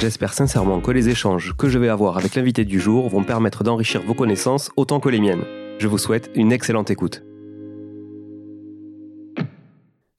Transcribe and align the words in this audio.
J'espère 0.00 0.32
sincèrement 0.32 0.80
que 0.80 0.92
les 0.92 1.10
échanges 1.10 1.54
que 1.58 1.68
je 1.68 1.78
vais 1.78 1.90
avoir 1.90 2.16
avec 2.16 2.34
l'invité 2.34 2.64
du 2.64 2.80
jour 2.80 3.10
vont 3.10 3.22
permettre 3.22 3.64
d'enrichir 3.64 4.00
vos 4.00 4.14
connaissances 4.14 4.70
autant 4.78 4.98
que 4.98 5.10
les 5.10 5.20
miennes. 5.20 5.44
Je 5.78 5.88
vous 5.88 5.98
souhaite 5.98 6.30
une 6.34 6.52
excellente 6.52 6.90
écoute. 6.90 7.22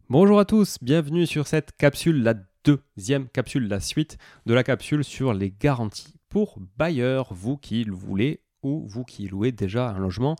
Bonjour 0.07 0.37
à 0.37 0.45
tous, 0.45 0.77
bienvenue 0.83 1.25
sur 1.25 1.47
cette 1.47 1.71
capsule, 1.79 2.21
la 2.21 2.35
deuxième 2.63 3.27
capsule, 3.29 3.67
la 3.67 3.79
suite 3.79 4.19
de 4.45 4.53
la 4.53 4.63
capsule 4.63 5.03
sur 5.03 5.33
les 5.33 5.51
garanties 5.59 6.13
pour 6.29 6.59
bailleurs, 6.77 7.33
vous 7.33 7.57
qui 7.57 7.83
le 7.83 7.95
voulez 7.95 8.43
ou 8.61 8.85
vous 8.87 9.03
qui 9.03 9.29
louez 9.29 9.51
déjà 9.51 9.89
un 9.89 9.97
logement 9.97 10.35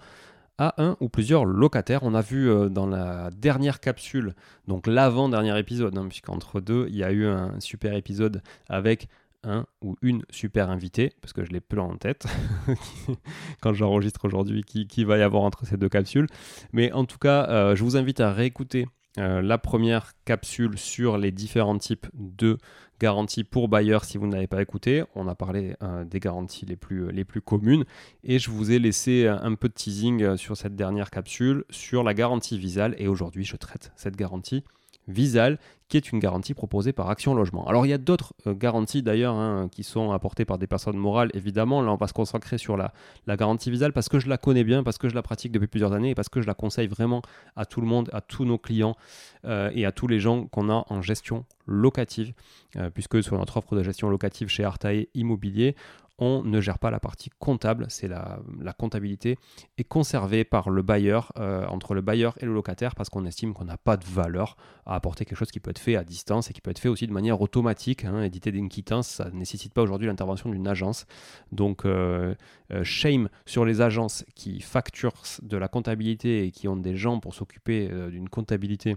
à 0.59 0.75
un 0.77 0.97
ou 0.99 1.09
plusieurs 1.09 1.45
locataires. 1.45 2.03
On 2.03 2.13
a 2.13 2.21
vu 2.21 2.47
euh, 2.47 2.69
dans 2.69 2.85
la 2.85 3.31
dernière 3.31 3.79
capsule, 3.79 4.35
donc 4.67 4.85
l'avant-dernier 4.85 5.57
épisode, 5.57 5.97
hein, 5.97 6.05
puisqu'entre 6.07 6.61
deux, 6.61 6.85
il 6.89 6.95
y 6.97 7.03
a 7.03 7.11
eu 7.11 7.25
un 7.25 7.59
super 7.59 7.95
épisode 7.95 8.43
avec 8.69 9.07
un 9.43 9.65
ou 9.81 9.95
une 10.01 10.23
super 10.29 10.69
invité, 10.69 11.13
parce 11.21 11.33
que 11.33 11.43
je 11.43 11.51
l'ai 11.51 11.61
plein 11.61 11.83
en 11.83 11.97
tête 11.97 12.25
quand 13.61 13.73
j'enregistre 13.73 14.25
aujourd'hui, 14.25 14.63
qui, 14.63 15.03
va 15.03 15.17
y 15.17 15.21
avoir 15.21 15.43
entre 15.43 15.65
ces 15.65 15.77
deux 15.77 15.89
capsules. 15.89 16.27
Mais 16.73 16.91
en 16.91 17.05
tout 17.05 17.17
cas, 17.17 17.47
euh, 17.49 17.75
je 17.75 17.83
vous 17.83 17.97
invite 17.97 18.19
à 18.19 18.31
réécouter 18.31 18.87
euh, 19.17 19.41
la 19.41 19.57
première 19.57 20.13
capsule 20.25 20.77
sur 20.77 21.17
les 21.17 21.31
différents 21.31 21.77
types 21.77 22.07
de 22.13 22.57
garanties 22.99 23.43
pour 23.43 23.67
bailleurs 23.67 24.05
si 24.05 24.17
vous 24.17 24.27
n'avez 24.27 24.47
pas 24.47 24.61
écouté. 24.61 25.03
On 25.15 25.27
a 25.27 25.35
parlé 25.35 25.75
euh, 25.81 26.05
des 26.05 26.19
garanties 26.19 26.65
les 26.65 26.75
plus, 26.75 27.11
les 27.11 27.25
plus 27.25 27.41
communes 27.41 27.83
et 28.23 28.39
je 28.39 28.51
vous 28.51 28.71
ai 28.71 28.79
laissé 28.79 29.27
un 29.27 29.55
peu 29.55 29.67
de 29.67 29.73
teasing 29.73 30.37
sur 30.37 30.55
cette 30.55 30.75
dernière 30.75 31.09
capsule 31.09 31.65
sur 31.71 32.03
la 32.03 32.13
garantie 32.13 32.59
visale 32.59 32.95
et 32.99 33.07
aujourd'hui 33.07 33.43
je 33.43 33.57
traite 33.57 33.91
cette 33.95 34.15
garantie 34.15 34.63
Visal, 35.07 35.57
qui 35.91 35.97
est 35.97 36.11
une 36.13 36.19
garantie 36.19 36.53
proposée 36.53 36.93
par 36.93 37.09
Action 37.09 37.35
Logement. 37.35 37.67
Alors 37.67 37.85
il 37.85 37.89
y 37.89 37.93
a 37.93 37.97
d'autres 37.97 38.33
euh, 38.47 38.53
garanties 38.53 39.03
d'ailleurs 39.03 39.35
hein, 39.35 39.67
qui 39.69 39.83
sont 39.83 40.11
apportées 40.11 40.45
par 40.45 40.57
des 40.57 40.65
personnes 40.65 40.95
morales, 40.95 41.29
évidemment. 41.33 41.81
Là, 41.81 41.91
on 41.91 41.97
va 41.97 42.07
se 42.07 42.13
concentrer 42.13 42.57
sur 42.57 42.77
la, 42.77 42.93
garantie 43.35 43.69
Visal 43.69 43.91
parce 43.91 44.07
que 44.07 44.17
je 44.17 44.29
la 44.29 44.37
connais 44.37 44.63
bien, 44.63 44.83
parce 44.83 44.97
que 44.97 45.09
je 45.09 45.15
la 45.15 45.21
pratique 45.21 45.51
depuis 45.51 45.67
plusieurs 45.67 45.91
années 45.91 46.11
et 46.11 46.15
parce 46.15 46.29
que 46.29 46.41
je 46.41 46.47
la 46.47 46.53
conseille 46.53 46.87
vraiment 46.87 47.21
à 47.57 47.65
tout 47.65 47.81
le 47.81 47.87
monde, 47.87 48.09
à 48.13 48.21
tous 48.21 48.45
nos 48.45 48.57
clients 48.57 48.95
euh, 49.43 49.69
et 49.75 49.85
à 49.85 49.91
tous 49.91 50.07
les 50.07 50.21
gens 50.21 50.45
qu'on 50.45 50.69
a 50.69 50.85
en 50.87 51.01
gestion 51.01 51.43
locative, 51.65 52.33
euh, 52.77 52.89
puisque 52.89 53.21
sur 53.21 53.37
notre 53.37 53.57
offre 53.57 53.75
de 53.75 53.83
gestion 53.83 54.09
locative 54.09 54.47
chez 54.47 54.63
Artae 54.63 55.07
Immobilier, 55.13 55.75
on 56.21 56.43
ne 56.43 56.61
gère 56.61 56.77
pas 56.77 56.91
la 56.91 56.99
partie 56.99 57.31
comptable, 57.39 57.87
c'est 57.89 58.07
la, 58.07 58.39
comptabilité 58.77 59.37
est 59.79 59.83
conservée 59.83 60.43
par 60.43 60.69
le 60.69 60.83
bailleur, 60.83 61.33
euh, 61.39 61.65
entre 61.65 61.95
le 61.95 62.01
bailleur 62.01 62.35
et 62.39 62.45
le 62.45 62.53
locataire, 62.53 62.93
parce 62.93 63.09
qu'on 63.09 63.25
estime 63.25 63.55
qu'on 63.55 63.65
n'a 63.65 63.77
pas 63.77 63.97
de 63.97 64.05
valeur 64.05 64.55
à 64.85 64.95
apporter 64.95 65.25
quelque 65.25 65.37
chose 65.37 65.49
qui 65.49 65.59
peut 65.59 65.71
être 65.71 65.79
fait 65.79 65.95
à 65.95 66.03
distance 66.03 66.49
et 66.49 66.53
qui 66.53 66.61
peut 66.61 66.69
être 66.69 66.79
fait 66.79 66.89
aussi 66.89 67.07
de 67.07 67.11
manière 67.11 67.41
automatique. 67.41 68.05
Hein. 68.05 68.21
Éditer 68.21 68.51
d'une 68.51 68.69
quittance, 68.69 69.07
ça 69.07 69.31
ne 69.31 69.35
nécessite 69.35 69.73
pas 69.73 69.81
aujourd'hui 69.81 70.07
l'intervention 70.07 70.51
d'une 70.51 70.67
agence. 70.67 71.07
Donc, 71.51 71.85
euh, 71.85 72.35
euh, 72.71 72.83
shame 72.83 73.27
sur 73.47 73.65
les 73.65 73.81
agences 73.81 74.23
qui 74.35 74.61
facturent 74.61 75.23
de 75.41 75.57
la 75.57 75.67
comptabilité 75.67 76.45
et 76.45 76.51
qui 76.51 76.67
ont 76.67 76.77
des 76.77 76.95
gens 76.95 77.19
pour 77.19 77.33
s'occuper 77.33 77.89
d'une 78.11 78.29
comptabilité 78.29 78.95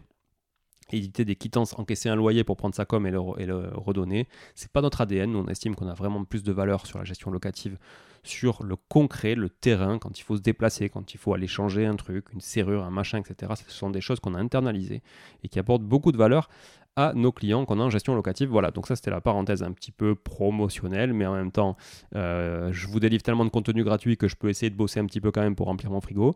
éditer 0.93 1.25
des 1.25 1.37
quittances, 1.37 1.79
encaisser 1.79 2.09
un 2.09 2.17
loyer 2.17 2.45
pour 2.45 2.57
prendre 2.57 2.75
sa 2.75 2.85
com 2.85 3.07
et 3.07 3.11
le, 3.11 3.21
et 3.39 3.47
le 3.47 3.71
redonner. 3.75 4.29
Pas 4.73 4.81
notre 4.81 5.01
ADN. 5.01 5.37
on 5.37 5.47
estime 5.47 5.75
qu'on 5.75 5.89
a 5.89 5.95
vraiment 5.95 6.25
plus 6.25 6.43
de 6.43 6.53
valeur 6.53 6.87
sur 6.87 6.99
la 6.99 7.05
gestion 7.05 7.31
locative, 7.31 7.79
sur 8.25 8.65
le 8.65 8.77
concret, 8.77 9.35
le 9.35 9.49
terrain, 9.49 9.99
quand 9.99 10.19
il 10.19 10.23
faut 10.23 10.37
se 10.37 10.43
déplacer, 10.43 10.89
quand 10.89 11.15
il 11.15 11.19
faut 11.19 11.35
aller 11.35 11.47
changer 11.47 11.87
un 11.87 11.97
truc, 11.97 12.27
une 12.33 12.41
serrure, 12.41 12.85
un 12.85 12.91
machin, 12.91 13.21
etc. 13.21 13.53
Ce 13.57 13.71
sont 13.71 13.91
des 13.91 14.01
choses 14.01 14.21
qu'on 14.21 14.35
a 14.35 14.39
internalisées 14.39 15.03
et 15.43 15.49
qui 15.49 15.59
apportent 15.59 15.83
beaucoup 15.83 16.11
de 16.11 16.17
valeur 16.17 16.49
à 16.97 17.13
nos 17.15 17.33
clients 17.33 17.65
qu'on 17.65 17.81
a 17.81 17.83
en 17.83 17.91
gestion 17.91 18.15
locative. 18.15 18.49
Voilà, 18.49 18.71
donc 18.71 18.87
ça 18.87 18.97
c'était 18.97 19.11
la 19.11 19.21
parenthèse 19.21 19.63
un 19.63 19.73
petit 19.73 19.93
peu 19.93 20.15
promotionnelle, 20.15 21.13
mais 21.13 21.27
en 21.27 21.35
même 21.35 21.51
temps, 21.51 21.77
euh, 22.15 22.73
je 22.73 22.87
vous 22.87 23.01
délivre 23.01 23.23
tellement 23.23 23.45
de 23.45 23.51
contenu 23.51 23.85
gratuit 23.85 24.17
que 24.17 24.29
je 24.29 24.37
peux 24.37 24.49
essayer 24.49 24.71
de 24.71 24.77
bosser 24.77 25.01
un 25.01 25.07
petit 25.07 25.21
peu 25.21 25.31
quand 25.31 25.43
même 25.43 25.57
pour 25.57 25.67
remplir 25.67 25.91
mon 25.91 26.01
frigo. 26.01 26.35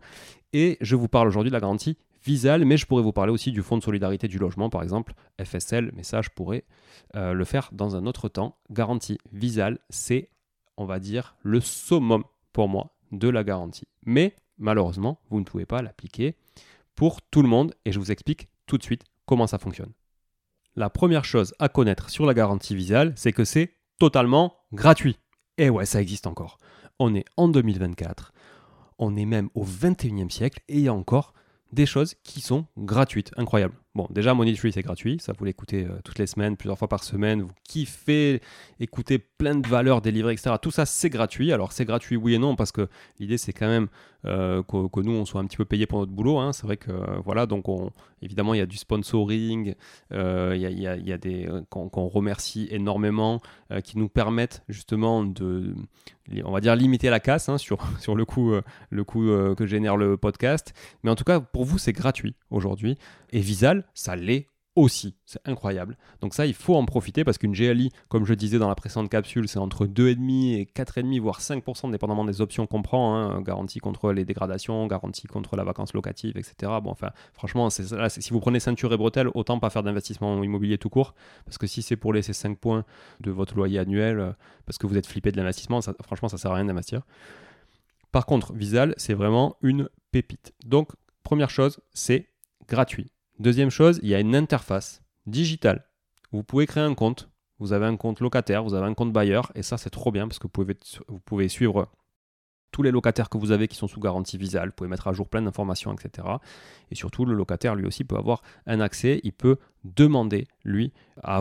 Et 0.52 0.76
je 0.80 0.96
vous 0.96 1.08
parle 1.08 1.28
aujourd'hui 1.28 1.50
de 1.50 1.56
la 1.56 1.60
garantie 1.60 1.96
Visal, 2.24 2.64
mais 2.64 2.76
je 2.76 2.86
pourrais 2.86 3.02
vous 3.02 3.12
parler 3.12 3.32
aussi 3.32 3.52
du 3.52 3.62
Fonds 3.62 3.78
de 3.78 3.82
solidarité 3.82 4.28
du 4.28 4.38
logement, 4.38 4.70
par 4.70 4.82
exemple, 4.82 5.14
FSL, 5.42 5.92
mais 5.94 6.02
ça, 6.02 6.22
je 6.22 6.30
pourrais 6.30 6.64
euh, 7.16 7.32
le 7.32 7.44
faire 7.44 7.70
dans 7.72 7.96
un 7.96 8.06
autre 8.06 8.28
temps. 8.28 8.58
Garantie 8.70 9.18
Visal, 9.32 9.78
c'est, 9.90 10.30
on 10.76 10.84
va 10.84 10.98
dire, 10.98 11.36
le 11.42 11.60
summum 11.60 12.24
pour 12.52 12.68
moi 12.68 12.94
de 13.12 13.28
la 13.28 13.44
garantie. 13.44 13.86
Mais 14.04 14.34
malheureusement, 14.58 15.20
vous 15.30 15.38
ne 15.40 15.44
pouvez 15.44 15.66
pas 15.66 15.82
l'appliquer 15.82 16.36
pour 16.94 17.22
tout 17.22 17.42
le 17.42 17.48
monde, 17.48 17.74
et 17.84 17.92
je 17.92 17.98
vous 17.98 18.10
explique 18.10 18.48
tout 18.66 18.78
de 18.78 18.82
suite 18.82 19.04
comment 19.24 19.46
ça 19.46 19.58
fonctionne. 19.58 19.92
La 20.74 20.90
première 20.90 21.24
chose 21.24 21.54
à 21.58 21.68
connaître 21.68 22.10
sur 22.10 22.26
la 22.26 22.34
garantie 22.34 22.74
Visal, 22.74 23.12
c'est 23.16 23.32
que 23.32 23.44
c'est 23.44 23.74
totalement 23.98 24.56
gratuit. 24.72 25.18
Et 25.56 25.70
ouais, 25.70 25.86
ça 25.86 26.00
existe 26.00 26.26
encore. 26.26 26.58
On 26.98 27.14
est 27.14 27.24
en 27.36 27.48
2024, 27.48 28.32
on 28.98 29.16
est 29.16 29.24
même 29.24 29.50
au 29.54 29.64
21e 29.64 30.30
siècle, 30.30 30.60
et 30.68 30.78
il 30.78 30.82
y 30.82 30.88
a 30.88 30.94
encore 30.94 31.34
des 31.72 31.86
choses 31.86 32.14
qui 32.22 32.40
sont 32.40 32.66
gratuites. 32.76 33.32
Incroyable. 33.36 33.74
Bon, 33.94 34.06
déjà, 34.10 34.34
Money 34.34 34.54
Tree, 34.54 34.70
c'est 34.70 34.82
gratuit. 34.82 35.18
Ça, 35.18 35.32
vous 35.36 35.44
l'écoutez 35.44 35.84
euh, 35.84 35.98
toutes 36.04 36.18
les 36.18 36.26
semaines, 36.26 36.56
plusieurs 36.56 36.78
fois 36.78 36.88
par 36.88 37.02
semaine. 37.02 37.42
Vous 37.42 37.50
kiffez 37.64 38.40
écouter 38.80 39.18
plein 39.18 39.54
de 39.56 39.66
valeurs 39.66 40.02
délivrées, 40.02 40.34
etc. 40.34 40.56
Tout 40.60 40.70
ça, 40.70 40.86
c'est 40.86 41.08
gratuit. 41.08 41.52
Alors, 41.52 41.72
c'est 41.72 41.86
gratuit, 41.86 42.16
oui 42.16 42.34
et 42.34 42.38
non, 42.38 42.54
parce 42.54 42.70
que 42.70 42.88
l'idée, 43.18 43.38
c'est 43.38 43.52
quand 43.52 43.66
même 43.66 43.88
euh, 44.26 44.62
que, 44.62 45.00
nous, 45.00 45.12
on 45.12 45.24
soit 45.24 45.40
un 45.40 45.46
petit 45.46 45.56
peu 45.56 45.64
payé 45.64 45.86
pour 45.86 46.00
notre 46.00 46.12
boulot. 46.12 46.38
Hein. 46.38 46.52
C'est 46.52 46.64
vrai 46.64 46.76
que, 46.76 46.92
euh, 46.92 47.18
voilà, 47.24 47.46
donc, 47.46 47.68
on, 47.68 47.90
évidemment, 48.20 48.52
il 48.52 48.58
y 48.58 48.60
a 48.60 48.66
du 48.66 48.76
sponsoring, 48.76 49.74
il 50.12 50.16
y, 50.16 51.12
a, 51.12 51.18
des 51.18 51.48
qu'on 51.70 52.08
remercie 52.08 52.68
énormément, 52.70 53.40
qui 53.82 53.98
nous 53.98 54.08
permettent 54.08 54.62
justement 54.68 55.24
de, 55.24 55.74
on 56.44 56.52
va 56.52 56.60
dire, 56.60 56.76
limiter 56.76 57.10
la 57.10 57.20
casse 57.20 57.48
hein, 57.48 57.58
sur, 57.58 57.78
sur 58.00 58.14
le 58.14 58.24
le 58.90 59.04
coût 59.04 59.32
que 59.56 59.66
génère 59.66 59.96
le 59.96 60.16
podcast. 60.16 60.74
Mais 61.02 61.10
en 61.10 61.16
tout 61.16 61.24
cas, 61.24 61.40
pour 61.40 61.64
vous, 61.64 61.78
c'est 61.78 61.92
gratuit 61.92 62.34
aujourd'hui. 62.50 62.96
Et 63.32 63.40
Visal, 63.40 63.77
ça 63.94 64.16
l'est 64.16 64.48
aussi. 64.78 65.16
C'est 65.26 65.40
incroyable. 65.44 65.98
Donc 66.20 66.34
ça, 66.34 66.46
il 66.46 66.54
faut 66.54 66.76
en 66.76 66.84
profiter 66.84 67.24
parce 67.24 67.36
qu'une 67.36 67.52
GLI, 67.52 67.90
comme 68.08 68.24
je 68.24 68.32
disais 68.32 68.60
dans 68.60 68.68
la 68.68 68.76
précédente 68.76 69.10
capsule, 69.10 69.48
c'est 69.48 69.58
entre 69.58 69.86
2,5 69.86 70.54
et 70.54 70.68
4,5, 70.72 71.20
voire 71.20 71.40
5%, 71.40 71.90
dépendamment 71.90 72.24
des 72.24 72.40
options 72.40 72.68
qu'on 72.68 72.82
prend. 72.82 73.16
Hein. 73.16 73.42
Garantie 73.42 73.80
contre 73.80 74.12
les 74.12 74.24
dégradations, 74.24 74.86
garantie 74.86 75.26
contre 75.26 75.56
la 75.56 75.64
vacance 75.64 75.94
locative, 75.94 76.36
etc. 76.36 76.72
Bon, 76.80 76.90
enfin, 76.90 77.10
franchement, 77.32 77.70
si 77.70 78.30
vous 78.30 78.40
prenez 78.40 78.60
ceinture 78.60 78.92
et 78.92 78.96
bretelle, 78.96 79.28
autant 79.34 79.58
pas 79.58 79.68
faire 79.68 79.82
d'investissement 79.82 80.42
immobilier 80.44 80.78
tout 80.78 80.90
court. 80.90 81.14
Parce 81.44 81.58
que 81.58 81.66
si 81.66 81.82
c'est 81.82 81.96
pour 81.96 82.12
laisser 82.12 82.32
5 82.32 82.56
points 82.56 82.84
de 83.18 83.32
votre 83.32 83.56
loyer 83.56 83.80
annuel, 83.80 84.20
euh, 84.20 84.32
parce 84.64 84.78
que 84.78 84.86
vous 84.86 84.96
êtes 84.96 85.06
flippé 85.08 85.32
de 85.32 85.36
l'investissement, 85.38 85.80
franchement, 86.04 86.28
ça 86.28 86.38
sert 86.38 86.52
à 86.52 86.54
rien 86.54 86.66
d'investir. 86.66 87.02
Par 88.12 88.26
contre, 88.26 88.52
Visal, 88.52 88.94
c'est 88.96 89.14
vraiment 89.14 89.56
une 89.60 89.88
pépite. 90.12 90.54
Donc, 90.64 90.92
première 91.24 91.50
chose, 91.50 91.80
c'est 91.92 92.28
gratuit. 92.68 93.10
Deuxième 93.38 93.70
chose, 93.70 94.00
il 94.02 94.08
y 94.08 94.14
a 94.16 94.20
une 94.20 94.34
interface 94.34 95.00
digitale. 95.26 95.84
Vous 96.32 96.42
pouvez 96.42 96.66
créer 96.66 96.82
un 96.82 96.94
compte. 96.94 97.28
Vous 97.60 97.72
avez 97.72 97.86
un 97.86 97.96
compte 97.96 98.20
locataire, 98.20 98.64
vous 98.64 98.74
avez 98.74 98.86
un 98.86 98.94
compte 98.94 99.12
bailleur, 99.12 99.50
et 99.54 99.62
ça 99.62 99.78
c'est 99.78 99.90
trop 99.90 100.12
bien 100.12 100.28
parce 100.28 100.38
que 100.38 100.46
vous 100.46 101.20
pouvez, 101.20 101.48
suivre 101.48 101.88
tous 102.70 102.82
les 102.82 102.90
locataires 102.90 103.28
que 103.28 103.38
vous 103.38 103.50
avez 103.50 103.66
qui 103.66 103.76
sont 103.76 103.88
sous 103.88 104.00
garantie 104.00 104.38
visale. 104.38 104.68
Vous 104.68 104.74
pouvez 104.74 104.90
mettre 104.90 105.08
à 105.08 105.12
jour 105.12 105.28
plein 105.28 105.42
d'informations, 105.42 105.92
etc. 105.92 106.28
Et 106.90 106.94
surtout, 106.94 107.24
le 107.24 107.34
locataire 107.34 107.74
lui 107.74 107.86
aussi 107.86 108.04
peut 108.04 108.16
avoir 108.16 108.42
un 108.66 108.80
accès. 108.80 109.20
Il 109.24 109.32
peut 109.32 109.56
demander 109.84 110.46
lui 110.64 110.92
à 111.22 111.40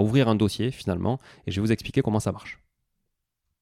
ouvrir 0.00 0.28
un 0.28 0.34
dossier 0.36 0.70
finalement. 0.70 1.18
Et 1.46 1.50
je 1.50 1.60
vais 1.60 1.66
vous 1.66 1.72
expliquer 1.72 2.02
comment 2.02 2.20
ça 2.20 2.32
marche. 2.32 2.60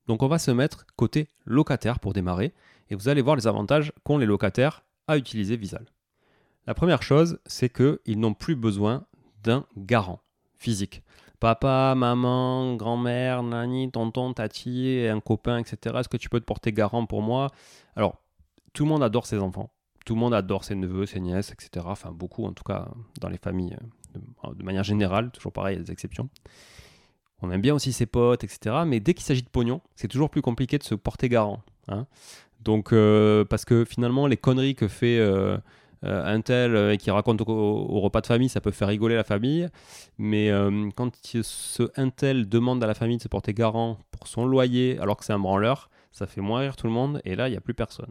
Donc 0.07 0.23
on 0.23 0.29
va 0.29 0.39
se 0.39 0.51
mettre 0.51 0.87
côté 0.97 1.29
locataire 1.45 2.01
pour 2.01 2.13
démarrer, 2.13 2.53
et 2.91 2.95
vous 2.95 3.09
allez 3.09 3.23
voir 3.23 3.37
les 3.37 3.47
avantages 3.47 3.93
qu'ont 4.05 4.19
les 4.19 4.27
locataires 4.27 4.85
à 5.07 5.17
utiliser 5.17 5.57
Visal. 5.57 5.87
La 6.67 6.75
première 6.75 7.03
chose, 7.03 7.39
c'est 7.47 7.69
qu'ils 7.69 8.19
n'ont 8.19 8.35
plus 8.35 8.57
besoin 8.57 9.05
d'un 9.43 9.67
garant 9.77 10.21
physique. 10.59 11.03
Papa, 11.41 11.95
maman, 11.95 12.75
grand-mère, 12.77 13.43
nani, 13.43 13.91
tonton, 13.91 14.33
tati, 14.33 15.07
un 15.11 15.21
copain, 15.21 15.59
etc. 15.59 15.97
Est-ce 15.99 16.09
que 16.09 16.17
tu 16.17 16.31
peux 16.31 16.41
te 16.41 16.47
porter 16.47 16.73
garant 16.73 17.05
pour 17.05 17.21
moi? 17.21 17.51
Alors, 17.97 18.23
tout 18.73 18.85
le 18.85 18.89
monde 18.89 19.03
adore 19.03 19.27
ses 19.27 19.39
enfants. 19.39 19.71
Tout 20.07 20.15
le 20.15 20.21
monde 20.21 20.33
adore 20.33 20.65
ses 20.65 20.75
neveux, 20.75 21.05
ses 21.07 21.21
nièces, 21.21 21.53
etc. 21.53 21.85
Enfin, 21.89 22.13
beaucoup, 22.13 22.45
en 22.45 22.53
tout 22.53 22.65
cas, 22.65 22.89
dans 23.21 23.29
les 23.29 23.39
familles, 23.39 23.77
de, 24.15 24.63
manière 24.63 24.85
générale. 24.85 25.31
Toujours 25.33 25.53
pareil, 25.53 25.77
il 25.77 25.79
y 25.79 25.83
a 25.83 25.85
des 25.85 25.93
exceptions. 25.93 26.29
On 27.43 27.51
aime 27.51 27.61
bien 27.61 27.75
aussi 27.75 27.93
ses 27.93 28.07
potes, 28.07 28.45
etc. 28.45 28.77
Mais 28.87 29.01
dès 29.01 29.13
qu'il 29.13 29.25
s'agit 29.25 29.43
de 29.43 29.49
pognon, 29.49 29.81
c'est 29.97 30.09
toujours 30.09 30.31
plus 30.31 30.43
compliqué 30.43 30.79
de 30.79 30.83
se 30.83 30.95
porter 30.95 31.29
garant. 31.29 31.63
Hein. 31.89 32.07
Donc, 32.61 32.93
euh, 32.93 33.45
parce 33.45 33.65
que 33.65 33.85
finalement, 33.85 34.27
les 34.27 34.39
conneries 34.39 34.75
que 34.75 34.89
fait 34.89 35.19
euh, 35.19 35.59
euh, 35.59 35.59
un 36.05 36.41
tel 36.41 36.93
et 36.93 36.99
qui 36.99 37.11
raconte 37.11 37.41
au, 37.43 38.01
repas 38.01 38.21
de 38.21 38.27
famille, 38.27 38.49
ça 38.49 38.61
peut 38.61 38.71
faire 38.71 38.89
rigoler 38.89 39.15
la 39.15 39.25
famille. 39.25 39.69
Mais 40.19 40.51
quand 40.95 41.11
ce 41.23 41.91
un 41.97 42.11
tel 42.11 42.49
demande 42.49 42.83
à 42.85 42.87
la 42.87 42.95
famille 42.95 43.17
de 43.17 43.23
se 43.23 43.29
porter 43.29 43.55
garant 43.55 43.99
pour 44.11 44.29
son 44.29 44.47
loyer, 44.47 44.99
alors 45.01 45.17
que 45.17 45.25
c'est 45.25 45.33
un 45.33 45.39
branleur, 45.39 45.91
ça 46.13 46.27
fait 46.27 46.41
moins 46.41 46.71
tout 46.71 46.87
le 46.87 46.93
monde. 46.93 47.21
Et 47.25 47.37
là, 47.37 47.49
il 47.49 47.53
n'y 47.53 47.57
a 47.57 47.61
plus 47.61 47.75
personne. 47.75 48.11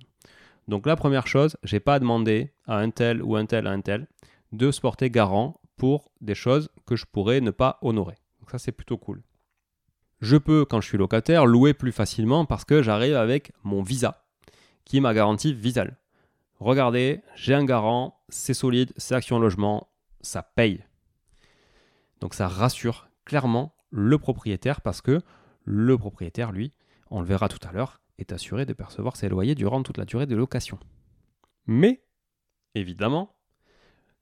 Donc, 0.67 0.85
la 0.85 0.95
première 0.95 1.27
chose, 1.27 1.57
j'ai 1.63 1.79
pas 1.79 1.95
à 1.95 1.99
demander 1.99 2.53
à 2.67 2.77
un 2.77 2.89
tel 2.89 3.21
ou 3.21 3.35
un 3.35 3.45
tel 3.45 3.67
à 3.67 3.71
un 3.71 3.81
tel 3.81 4.07
de 4.51 4.71
se 4.71 4.79
porter 4.81 5.09
garant 5.09 5.59
pour 5.77 6.11
des 6.21 6.35
choses 6.35 6.69
que 6.85 6.95
je 6.95 7.05
pourrais 7.05 7.41
ne 7.41 7.51
pas 7.51 7.79
honorer. 7.81 8.15
Donc, 8.39 8.51
ça, 8.51 8.59
c'est 8.59 8.71
plutôt 8.71 8.97
cool. 8.97 9.23
Je 10.21 10.37
peux, 10.37 10.63
quand 10.63 10.79
je 10.79 10.87
suis 10.87 10.97
locataire, 10.97 11.45
louer 11.45 11.73
plus 11.73 11.91
facilement 11.91 12.45
parce 12.45 12.63
que 12.63 12.81
j'arrive 12.81 13.15
avec 13.15 13.51
mon 13.63 13.81
visa, 13.81 14.25
qui 14.85 15.01
ma 15.01 15.13
garantie 15.13 15.53
visale. 15.53 15.97
Regardez, 16.59 17.21
j'ai 17.35 17.53
un 17.53 17.65
garant, 17.65 18.21
c'est 18.29 18.53
solide, 18.53 18.93
c'est 18.97 19.15
Action 19.15 19.39
Logement, 19.39 19.89
ça 20.21 20.43
paye. 20.43 20.83
Donc 22.19 22.33
ça 22.33 22.47
rassure 22.47 23.09
clairement 23.25 23.75
le 23.89 24.17
propriétaire 24.17 24.81
parce 24.81 25.01
que 25.01 25.21
le 25.65 25.97
propriétaire, 25.97 26.51
lui, 26.51 26.73
on 27.09 27.21
le 27.21 27.27
verra 27.27 27.47
tout 27.47 27.65
à 27.67 27.71
l'heure, 27.71 28.01
est 28.17 28.31
assuré 28.31 28.65
de 28.65 28.73
percevoir 28.73 29.15
ses 29.15 29.29
loyers 29.29 29.55
durant 29.55 29.83
toute 29.83 29.97
la 29.97 30.05
durée 30.05 30.25
de 30.25 30.35
location. 30.35 30.79
Mais, 31.65 32.03
évidemment, 32.75 33.35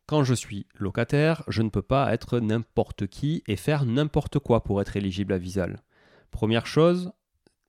quand 0.07 0.23
je 0.23 0.33
suis 0.33 0.67
locataire, 0.75 1.43
je 1.47 1.61
ne 1.61 1.69
peux 1.69 1.81
pas 1.81 2.13
être 2.13 2.39
n'importe 2.39 3.07
qui 3.07 3.43
et 3.47 3.55
faire 3.55 3.85
n'importe 3.85 4.39
quoi 4.39 4.63
pour 4.63 4.81
être 4.81 4.97
éligible 4.97 5.33
à 5.33 5.37
Visal. 5.37 5.81
Première 6.31 6.67
chose, 6.67 7.13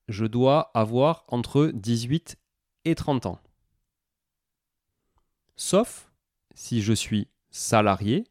je 0.08 0.26
dois 0.26 0.70
avoir 0.74 1.24
entre 1.28 1.70
18 1.72 2.36
et 2.84 2.94
30 2.94 3.26
ans. 3.26 3.38
Sauf 5.64 6.10
si 6.56 6.82
je 6.82 6.92
suis 6.92 7.28
salarié, 7.52 8.24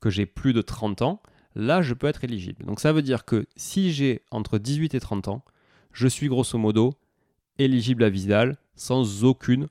que 0.00 0.10
j'ai 0.10 0.26
plus 0.26 0.52
de 0.52 0.60
30 0.60 1.00
ans, 1.00 1.22
là 1.54 1.80
je 1.80 1.94
peux 1.94 2.06
être 2.06 2.24
éligible. 2.24 2.66
Donc 2.66 2.78
ça 2.78 2.92
veut 2.92 3.00
dire 3.00 3.24
que 3.24 3.46
si 3.56 3.90
j'ai 3.90 4.20
entre 4.30 4.58
18 4.58 4.94
et 4.94 5.00
30 5.00 5.28
ans, 5.28 5.44
je 5.92 6.06
suis 6.06 6.28
grosso 6.28 6.58
modo 6.58 6.92
éligible 7.56 8.04
à 8.04 8.10
Vidal 8.10 8.58
sans 8.76 9.24
aucune 9.24 9.68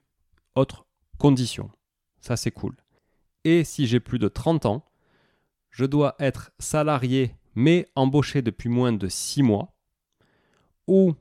autre 0.55 0.87
condition. 1.19 1.69
Ça 2.19 2.35
c'est 2.35 2.49
cool. 2.49 2.75
Et 3.43 3.63
si 3.63 3.85
j'ai 3.85 3.99
plus 3.99 4.17
de 4.17 4.27
30 4.27 4.65
ans, 4.65 4.83
je 5.69 5.85
dois 5.85 6.15
être 6.17 6.51
salarié 6.57 7.35
mais 7.53 7.87
embauché 7.95 8.41
depuis 8.41 8.69
moins 8.69 8.91
de 8.91 9.07
6 9.07 9.43
mois 9.43 9.75
ou 10.87 11.13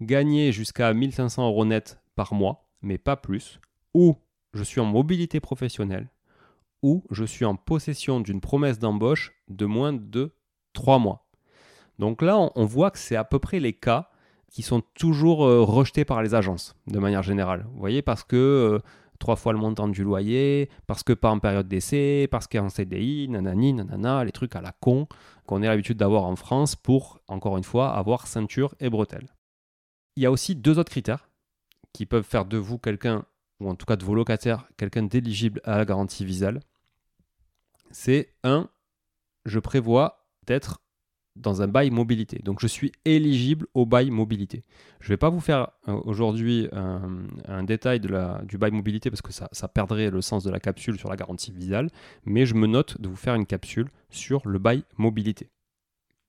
gagner 0.00 0.52
jusqu'à 0.52 0.94
1500 0.94 1.44
euros 1.44 1.64
net 1.64 1.98
par 2.14 2.34
mois, 2.34 2.68
mais 2.82 2.98
pas 2.98 3.16
plus, 3.16 3.58
ou 3.94 4.16
je 4.54 4.62
suis 4.62 4.80
en 4.80 4.84
mobilité 4.84 5.40
professionnelle, 5.40 6.10
ou 6.82 7.04
je 7.10 7.24
suis 7.24 7.44
en 7.44 7.56
possession 7.56 8.20
d'une 8.20 8.40
promesse 8.40 8.78
d'embauche 8.78 9.32
de 9.48 9.66
moins 9.66 9.92
de 9.92 10.34
3 10.74 10.98
mois. 10.98 11.26
Donc 11.98 12.22
là, 12.22 12.38
on 12.54 12.64
voit 12.64 12.90
que 12.90 12.98
c'est 12.98 13.16
à 13.16 13.24
peu 13.24 13.38
près 13.38 13.60
les 13.60 13.72
cas 13.72 14.10
qui 14.50 14.62
sont 14.62 14.82
toujours 14.94 15.44
euh, 15.44 15.62
rejetés 15.62 16.04
par 16.04 16.22
les 16.22 16.34
agences, 16.34 16.76
de 16.86 16.98
manière 16.98 17.22
générale. 17.22 17.66
Vous 17.72 17.78
voyez, 17.78 18.02
parce 18.02 18.22
que 18.22 18.36
euh, 18.36 18.78
trois 19.18 19.36
fois 19.36 19.52
le 19.52 19.58
montant 19.58 19.88
du 19.88 20.04
loyer, 20.04 20.70
parce 20.86 21.02
que 21.02 21.12
pas 21.12 21.30
en 21.30 21.38
période 21.38 21.66
d'essai, 21.66 22.28
parce 22.30 22.46
un 22.54 22.68
CDI, 22.68 23.28
nanani, 23.28 23.72
nanana, 23.72 24.24
les 24.24 24.32
trucs 24.32 24.54
à 24.54 24.60
la 24.60 24.72
con 24.72 25.08
qu'on 25.46 25.62
a 25.62 25.66
l'habitude 25.66 25.96
d'avoir 25.96 26.24
en 26.24 26.36
France 26.36 26.76
pour, 26.76 27.20
encore 27.28 27.56
une 27.56 27.64
fois, 27.64 27.94
avoir 27.94 28.26
ceinture 28.26 28.74
et 28.80 28.90
bretelles. 28.90 29.34
Il 30.16 30.22
y 30.22 30.26
a 30.26 30.30
aussi 30.30 30.54
deux 30.54 30.78
autres 30.78 30.90
critères 30.90 31.28
qui 31.92 32.06
peuvent 32.06 32.24
faire 32.24 32.44
de 32.44 32.56
vous 32.56 32.78
quelqu'un, 32.78 33.24
ou 33.60 33.68
en 33.68 33.74
tout 33.74 33.86
cas 33.86 33.96
de 33.96 34.04
vos 34.04 34.14
locataires, 34.14 34.66
quelqu'un 34.76 35.04
d'éligible 35.04 35.60
à 35.64 35.78
la 35.78 35.84
garantie 35.84 36.24
visale. 36.24 36.60
C'est 37.90 38.34
un, 38.42 38.68
je 39.44 39.58
prévois 39.58 40.26
d'être 40.46 40.80
dans 41.36 41.62
un 41.62 41.68
bail 41.68 41.90
mobilité. 41.90 42.40
Donc 42.42 42.60
je 42.60 42.66
suis 42.66 42.92
éligible 43.04 43.66
au 43.74 43.86
bail 43.86 44.10
mobilité. 44.10 44.64
Je 45.00 45.06
ne 45.06 45.08
vais 45.10 45.16
pas 45.16 45.30
vous 45.30 45.40
faire 45.40 45.68
euh, 45.88 46.00
aujourd'hui 46.04 46.68
un, 46.72 47.64
détail 47.64 48.00
de 48.00 48.08
la, 48.08 48.40
du 48.44 48.56
bail 48.56 48.70
mobilité 48.70 49.10
parce 49.10 49.22
que 49.22 49.32
ça, 49.32 49.48
ça, 49.52 49.66
perdrait 49.68 50.10
le 50.10 50.20
sens 50.20 50.44
de 50.44 50.50
la 50.50 50.60
capsule 50.60 50.98
sur 50.98 51.08
la 51.08 51.16
garantie 51.16 51.52
visale, 51.52 51.90
mais 52.24 52.46
je 52.46 52.54
me 52.54 52.66
note 52.66 53.00
de 53.00 53.08
vous 53.08 53.16
faire 53.16 53.34
une 53.34 53.46
capsule 53.46 53.88
sur 54.10 54.46
le 54.46 54.58
bail 54.58 54.84
mobilité. 54.96 55.50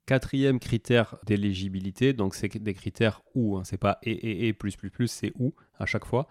Quatrième 0.06 0.60
critère 0.60 1.18
d'éligibilité, 1.26 2.14
donc 2.14 2.36
c'est 2.36 2.58
des 2.58 2.74
critères 2.76 3.24
où, 3.34 3.58
hein, 3.58 3.64
c'est 3.66 3.78
pas 3.78 3.98
et, 4.04 4.12
et, 4.12 4.48
et, 4.48 4.54
plus 4.54 4.76
plus 4.76 4.92
plus, 4.92 5.08
c'est 5.08 5.34
où 5.40 5.56
à 5.80 5.88
chaque 5.88 6.06
fois. 6.06 6.28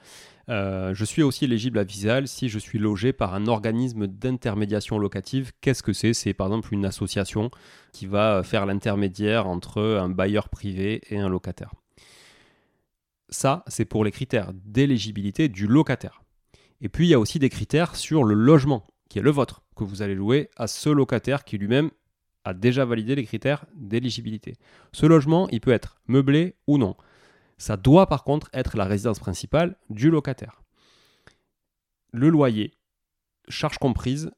Euh, 0.48 0.94
je 0.94 1.04
suis 1.04 1.24
aussi 1.24 1.46
éligible 1.46 1.80
à 1.80 1.84
Visal 1.84 2.28
si 2.28 2.48
je 2.48 2.60
suis 2.60 2.78
logé 2.78 3.12
par 3.12 3.34
un 3.34 3.48
organisme 3.48 4.06
d'intermédiation 4.06 4.96
locative. 4.98 5.50
Qu'est-ce 5.60 5.82
que 5.82 5.92
c'est? 5.92 6.14
C'est 6.14 6.34
par 6.34 6.46
exemple 6.46 6.72
une 6.72 6.84
association 6.84 7.50
qui 7.92 8.06
va 8.06 8.44
faire 8.44 8.64
l'intermédiaire 8.64 9.48
entre 9.48 9.82
un 9.82 10.08
bailleur 10.08 10.50
privé 10.50 11.00
et 11.10 11.18
un 11.18 11.28
locataire. 11.28 11.74
Ça, 13.28 13.64
c'est 13.66 13.86
pour 13.86 14.04
les 14.04 14.12
critères 14.12 14.52
d'éligibilité 14.54 15.48
du 15.48 15.66
locataire. 15.66 16.22
Et 16.80 16.88
puis 16.88 17.06
il 17.06 17.10
y 17.10 17.14
a 17.14 17.18
aussi 17.18 17.40
des 17.40 17.48
critères 17.48 17.96
sur 17.96 18.22
le 18.22 18.34
logement, 18.34 18.86
qui 19.08 19.18
est 19.18 19.22
le 19.22 19.32
vôtre, 19.32 19.64
que 19.74 19.82
vous 19.82 20.02
allez 20.02 20.14
louer 20.14 20.48
à 20.56 20.68
ce 20.68 20.90
locataire 20.90 21.42
qui 21.42 21.58
lui-même 21.58 21.90
a 22.44 22.54
déjà 22.54 22.84
validé 22.84 23.14
les 23.14 23.24
critères 23.24 23.66
d'éligibilité. 23.74 24.56
Ce 24.92 25.06
logement, 25.06 25.48
il 25.50 25.60
peut 25.60 25.72
être 25.72 26.00
meublé 26.06 26.56
ou 26.66 26.78
non. 26.78 26.96
Ça 27.58 27.76
doit 27.76 28.06
par 28.06 28.24
contre 28.24 28.48
être 28.52 28.76
la 28.76 28.84
résidence 28.84 29.18
principale 29.18 29.76
du 29.90 30.10
locataire. 30.10 30.62
Le 32.12 32.28
loyer, 32.28 32.74
charge 33.48 33.78
comprise, 33.78 34.30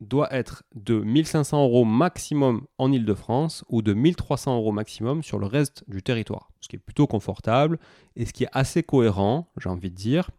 doit 0.00 0.32
être 0.34 0.64
de 0.74 1.00
1500 1.00 1.62
euros 1.62 1.84
maximum 1.84 2.66
en 2.78 2.90
Ile-de-France 2.92 3.64
ou 3.68 3.82
de 3.82 3.94
1300 3.94 4.56
euros 4.56 4.72
maximum 4.72 5.22
sur 5.22 5.38
le 5.38 5.46
reste 5.46 5.84
du 5.88 6.02
territoire. 6.02 6.50
Ce 6.60 6.68
qui 6.68 6.76
est 6.76 6.80
plutôt 6.80 7.06
confortable 7.06 7.78
et 8.16 8.26
ce 8.26 8.32
qui 8.32 8.44
est 8.44 8.50
assez 8.52 8.82
cohérent, 8.82 9.50
j'ai 9.58 9.68
envie 9.68 9.90
de 9.90 9.96
dire, 9.96 10.30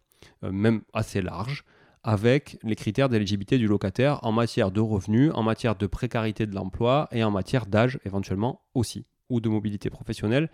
euh, 0.42 0.52
même 0.52 0.82
assez 0.92 1.22
large, 1.22 1.64
avec 2.04 2.58
les 2.62 2.76
critères 2.76 3.08
d'éligibilité 3.08 3.56
du 3.56 3.66
locataire 3.66 4.20
en 4.22 4.30
matière 4.30 4.70
de 4.70 4.80
revenus, 4.80 5.32
en 5.34 5.42
matière 5.42 5.74
de 5.74 5.86
précarité 5.86 6.46
de 6.46 6.54
l'emploi 6.54 7.08
et 7.10 7.24
en 7.24 7.30
matière 7.30 7.66
d'âge 7.66 7.98
éventuellement 8.04 8.60
aussi, 8.74 9.06
ou 9.30 9.40
de 9.40 9.48
mobilité 9.48 9.88
professionnelle. 9.88 10.50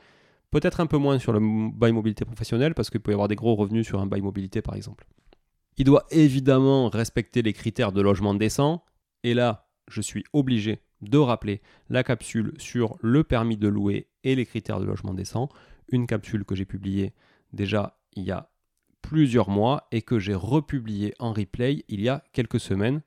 Peut-être 0.53 0.81
un 0.81 0.87
peu 0.87 0.97
moins 0.97 1.19
sur 1.19 1.33
le 1.33 1.41
bail 1.73 1.93
mobilité 1.93 2.25
professionnelle 2.25 2.75
parce 2.75 2.89
qu'il 2.89 3.01
peut 3.01 3.11
y 3.11 3.15
avoir 3.15 3.29
des 3.29 3.35
gros 3.35 3.57
revenus 3.57 3.87
sur 3.87 4.01
un 4.01 4.07
bail 4.07 4.21
mobilité 4.21 4.63
par 4.63 4.77
exemple. 4.77 5.07
Il 5.77 5.85
doit 5.85 6.07
évidemment 6.11 6.89
respecter 6.89 7.43
les 7.43 7.53
critères 7.53 7.93
de 7.93 8.01
logement 8.01 8.35
décent 8.35 8.85
et 9.25 9.35
là, 9.35 9.69
je 9.89 10.01
suis 10.01 10.25
obligé 10.33 10.81
de 11.03 11.19
rappeler 11.19 11.63
la 11.89 12.05
capsule 12.05 12.55
sur 12.59 12.97
le 13.01 13.25
permis 13.25 13.57
de 13.57 13.69
louer 13.69 14.09
et 14.23 14.37
les 14.37 14.47
critères 14.47 14.79
de 14.79 14.85
logement 14.85 15.15
décent, 15.15 15.49
une 15.89 16.07
capsule 16.07 16.45
que 16.45 16.55
j'ai 16.55 16.65
publiée 16.65 17.13
déjà 17.53 17.99
il 18.15 18.25
y 18.25 18.31
a 18.31 18.51
plusieurs 19.11 19.51
mois 19.51 19.89
et 19.91 20.03
que 20.03 20.21
j'ai 20.21 20.37
republié 20.37 21.15
en 21.19 21.33
replay 21.33 21.85
il 21.89 22.01
y 22.01 22.09
a 22.09 22.23
quelques 22.33 22.61
semaines 22.61 23.03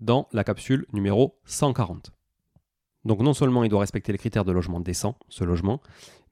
dans 0.00 0.28
la 0.32 0.44
capsule 0.44 0.86
numéro 0.92 1.40
140. 1.44 2.12
Donc 3.04 3.18
non 3.18 3.34
seulement 3.34 3.64
il 3.64 3.68
doit 3.68 3.80
respecter 3.80 4.12
les 4.12 4.18
critères 4.18 4.44
de 4.44 4.52
logement 4.52 4.78
décent, 4.78 5.18
ce 5.28 5.42
logement, 5.42 5.80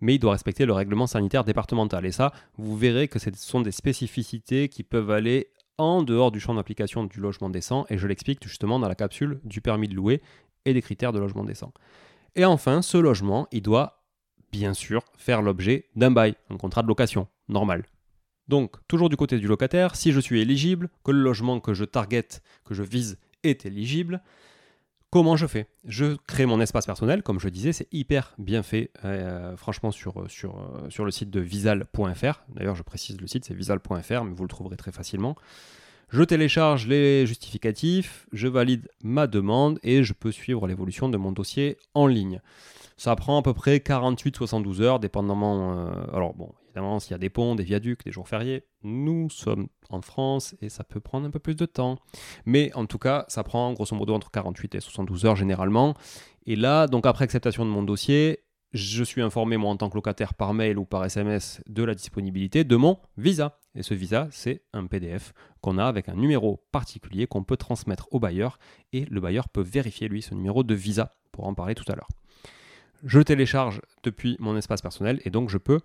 mais 0.00 0.14
il 0.14 0.20
doit 0.20 0.30
respecter 0.30 0.66
le 0.66 0.72
règlement 0.72 1.08
sanitaire 1.08 1.42
départemental. 1.42 2.06
Et 2.06 2.12
ça, 2.12 2.32
vous 2.58 2.76
verrez 2.76 3.08
que 3.08 3.18
ce 3.18 3.30
sont 3.34 3.60
des 3.60 3.72
spécificités 3.72 4.68
qui 4.68 4.84
peuvent 4.84 5.10
aller 5.10 5.48
en 5.78 6.04
dehors 6.04 6.30
du 6.30 6.38
champ 6.38 6.54
d'application 6.54 7.02
du 7.02 7.18
logement 7.18 7.50
décent, 7.50 7.86
et 7.90 7.98
je 7.98 8.06
l'explique 8.06 8.46
justement 8.46 8.78
dans 8.78 8.88
la 8.88 8.94
capsule 8.94 9.40
du 9.42 9.60
permis 9.60 9.88
de 9.88 9.96
louer 9.96 10.22
et 10.64 10.74
des 10.74 10.82
critères 10.82 11.12
de 11.12 11.18
logement 11.18 11.42
décent. 11.42 11.72
Et 12.36 12.44
enfin, 12.44 12.82
ce 12.82 12.98
logement, 12.98 13.48
il 13.50 13.62
doit 13.62 14.04
bien 14.52 14.74
sûr 14.74 15.02
faire 15.16 15.42
l'objet 15.42 15.86
d'un 15.96 16.12
bail, 16.12 16.36
un 16.50 16.56
contrat 16.56 16.84
de 16.84 16.88
location, 16.88 17.26
normal. 17.48 17.84
Donc, 18.48 18.76
toujours 18.88 19.08
du 19.08 19.16
côté 19.16 19.38
du 19.38 19.46
locataire, 19.46 19.94
si 19.94 20.12
je 20.12 20.20
suis 20.20 20.40
éligible, 20.40 20.88
que 21.04 21.10
le 21.10 21.20
logement 21.20 21.60
que 21.60 21.74
je 21.74 21.84
target, 21.84 22.28
que 22.64 22.74
je 22.74 22.82
vise, 22.82 23.18
est 23.42 23.66
éligible, 23.66 24.22
comment 25.10 25.36
je 25.36 25.46
fais? 25.46 25.68
Je 25.84 26.16
crée 26.26 26.46
mon 26.46 26.60
espace 26.60 26.86
personnel, 26.86 27.22
comme 27.22 27.38
je 27.38 27.48
disais, 27.48 27.72
c'est 27.72 27.88
hyper 27.92 28.34
bien 28.38 28.62
fait, 28.62 28.90
euh, 29.04 29.56
franchement, 29.56 29.90
sur, 29.90 30.30
sur, 30.30 30.86
sur 30.88 31.04
le 31.04 31.10
site 31.10 31.30
de 31.30 31.40
visal.fr. 31.40 32.42
D'ailleurs, 32.48 32.74
je 32.74 32.82
précise 32.82 33.20
le 33.20 33.26
site, 33.26 33.44
c'est 33.44 33.54
visal.fr, 33.54 34.24
mais 34.24 34.32
vous 34.32 34.42
le 34.42 34.48
trouverez 34.48 34.76
très 34.76 34.92
facilement. 34.92 35.36
Je 36.10 36.22
télécharge 36.22 36.86
les 36.86 37.26
justificatifs, 37.26 38.26
je 38.32 38.48
valide 38.48 38.88
ma 39.02 39.26
demande 39.26 39.78
et 39.82 40.02
je 40.02 40.14
peux 40.14 40.32
suivre 40.32 40.66
l'évolution 40.66 41.10
de 41.10 41.18
mon 41.18 41.32
dossier 41.32 41.76
en 41.92 42.06
ligne. 42.06 42.40
Ça 42.96 43.14
prend 43.14 43.38
à 43.38 43.42
peu 43.42 43.52
près 43.52 43.76
48-72 43.76 44.80
heures, 44.80 45.00
dépendamment. 45.00 45.72
Euh, 45.72 45.90
alors, 46.14 46.32
bon, 46.32 46.50
évidemment, 46.64 46.98
s'il 46.98 47.10
y 47.10 47.14
a 47.14 47.18
des 47.18 47.28
ponts, 47.28 47.54
des 47.54 47.62
viaducs, 47.62 48.04
des 48.04 48.10
jours 48.10 48.26
fériés, 48.26 48.64
nous 48.82 49.28
sommes 49.28 49.68
en 49.90 50.00
France 50.00 50.56
et 50.62 50.70
ça 50.70 50.82
peut 50.82 50.98
prendre 50.98 51.26
un 51.26 51.30
peu 51.30 51.40
plus 51.40 51.54
de 51.54 51.66
temps. 51.66 51.98
Mais 52.46 52.72
en 52.74 52.86
tout 52.86 52.98
cas, 52.98 53.26
ça 53.28 53.44
prend 53.44 53.70
grosso 53.74 53.94
modo 53.94 54.14
entre 54.14 54.30
48 54.30 54.76
et 54.76 54.80
72 54.80 55.26
heures 55.26 55.36
généralement. 55.36 55.94
Et 56.46 56.56
là, 56.56 56.86
donc 56.86 57.04
après 57.04 57.24
acceptation 57.24 57.66
de 57.66 57.70
mon 57.70 57.82
dossier, 57.82 58.40
je 58.72 59.02
suis 59.02 59.22
informé, 59.22 59.56
moi, 59.56 59.70
en 59.70 59.76
tant 59.76 59.88
que 59.88 59.94
locataire, 59.94 60.34
par 60.34 60.54
mail 60.54 60.78
ou 60.78 60.84
par 60.84 61.04
SMS, 61.04 61.60
de 61.68 61.82
la 61.82 61.94
disponibilité 61.94 62.64
de 62.64 62.76
mon 62.76 62.98
visa. 63.16 63.58
Et 63.74 63.82
ce 63.82 63.94
visa, 63.94 64.28
c'est 64.30 64.62
un 64.72 64.86
PDF 64.86 65.32
qu'on 65.60 65.78
a 65.78 65.84
avec 65.84 66.08
un 66.08 66.14
numéro 66.14 66.64
particulier 66.72 67.26
qu'on 67.26 67.44
peut 67.44 67.56
transmettre 67.56 68.08
au 68.10 68.20
bailleur. 68.20 68.58
Et 68.92 69.04
le 69.06 69.20
bailleur 69.20 69.48
peut 69.48 69.62
vérifier, 69.62 70.08
lui, 70.08 70.22
ce 70.22 70.34
numéro 70.34 70.62
de 70.62 70.74
visa, 70.74 71.14
pour 71.32 71.46
en 71.46 71.54
parler 71.54 71.74
tout 71.74 71.90
à 71.90 71.94
l'heure 71.94 72.08
je 73.04 73.20
télécharge 73.20 73.80
depuis 74.02 74.36
mon 74.40 74.56
espace 74.56 74.82
personnel 74.82 75.20
et 75.24 75.30
donc 75.30 75.50
je 75.50 75.58
peux 75.58 75.80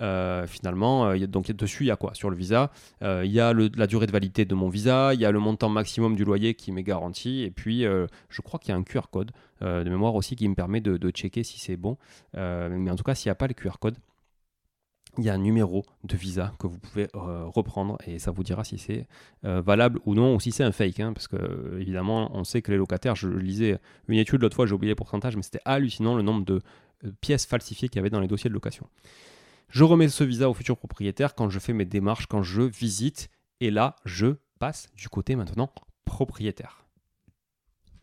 euh, 0.00 0.46
finalement, 0.46 1.06
euh, 1.06 1.26
donc 1.26 1.50
dessus 1.52 1.84
il 1.84 1.86
y 1.86 1.90
a 1.90 1.96
quoi 1.96 2.14
Sur 2.14 2.30
le 2.30 2.36
visa, 2.36 2.70
euh, 3.02 3.22
il 3.24 3.30
y 3.30 3.40
a 3.40 3.52
la 3.52 3.86
durée 3.86 4.06
de 4.06 4.12
validité 4.12 4.44
de 4.44 4.54
mon 4.54 4.68
visa, 4.68 5.14
il 5.14 5.20
y 5.20 5.24
a 5.24 5.30
le 5.30 5.38
montant 5.38 5.68
maximum 5.68 6.16
du 6.16 6.24
loyer 6.24 6.54
qui 6.54 6.72
m'est 6.72 6.82
garanti 6.82 7.42
et 7.42 7.50
puis 7.50 7.82
je 7.82 8.42
crois 8.42 8.58
qu'il 8.58 8.70
y 8.70 8.72
a 8.72 8.76
un 8.76 8.82
QR 8.82 9.08
code 9.10 9.32
de 9.60 9.88
mémoire 9.88 10.14
aussi 10.14 10.36
qui 10.36 10.48
me 10.48 10.54
permet 10.54 10.80
de, 10.80 10.96
de 10.96 11.10
checker 11.10 11.42
si 11.42 11.58
c'est 11.58 11.76
bon. 11.76 11.96
mais 12.34 12.90
en 12.90 12.96
tout 12.96 13.04
cas, 13.04 13.14
s'il 13.14 13.28
n'y 13.28 13.32
a 13.32 13.36
pas 13.36 13.46
le 13.46 13.54
QR 13.54 13.78
code, 13.80 13.96
il 15.18 15.24
y 15.24 15.30
a 15.30 15.34
un 15.34 15.38
numéro 15.38 15.84
de 16.02 16.16
visa 16.16 16.52
que 16.58 16.66
vous 16.66 16.78
pouvez 16.78 17.08
euh, 17.14 17.46
reprendre 17.46 17.98
et 18.06 18.18
ça 18.18 18.30
vous 18.30 18.42
dira 18.42 18.64
si 18.64 18.78
c'est 18.78 19.06
euh, 19.44 19.60
valable 19.60 20.00
ou 20.04 20.14
non 20.14 20.34
ou 20.34 20.40
si 20.40 20.52
c'est 20.52 20.64
un 20.64 20.72
fake. 20.72 21.00
Hein, 21.00 21.12
parce 21.12 21.28
que 21.28 21.36
euh, 21.36 21.80
évidemment, 21.80 22.30
on 22.34 22.44
sait 22.44 22.62
que 22.62 22.70
les 22.70 22.76
locataires, 22.76 23.14
je, 23.14 23.28
lisais 23.28 23.78
une 24.08 24.18
étude 24.18 24.42
l'autre 24.42 24.56
fois, 24.56 24.66
j'ai 24.66 24.74
oublié 24.74 24.92
le 24.92 24.96
pourcentage, 24.96 25.36
mais 25.36 25.42
c'était 25.42 25.60
hallucinant 25.64 26.14
le 26.16 26.22
nombre 26.22 26.44
de 26.44 26.60
pièces 27.20 27.46
falsifiées 27.46 27.88
qu'il 27.88 27.96
y 27.96 28.00
avait 28.00 28.10
dans 28.10 28.20
les 28.20 28.28
dossiers 28.28 28.48
de 28.48 28.54
location. 28.54 28.86
Je 29.68 29.84
remets 29.84 30.08
ce 30.08 30.24
visa 30.24 30.48
au 30.48 30.54
futur 30.54 30.76
propriétaire 30.76 31.34
quand 31.34 31.48
je 31.48 31.58
fais 31.58 31.72
mes 31.72 31.84
démarches, 31.84 32.26
quand 32.26 32.42
je 32.42 32.62
visite 32.62 33.28
et 33.60 33.70
là, 33.70 33.96
je 34.04 34.36
passe 34.58 34.88
du 34.96 35.08
côté 35.08 35.36
maintenant 35.36 35.70
propriétaire. 36.04 36.84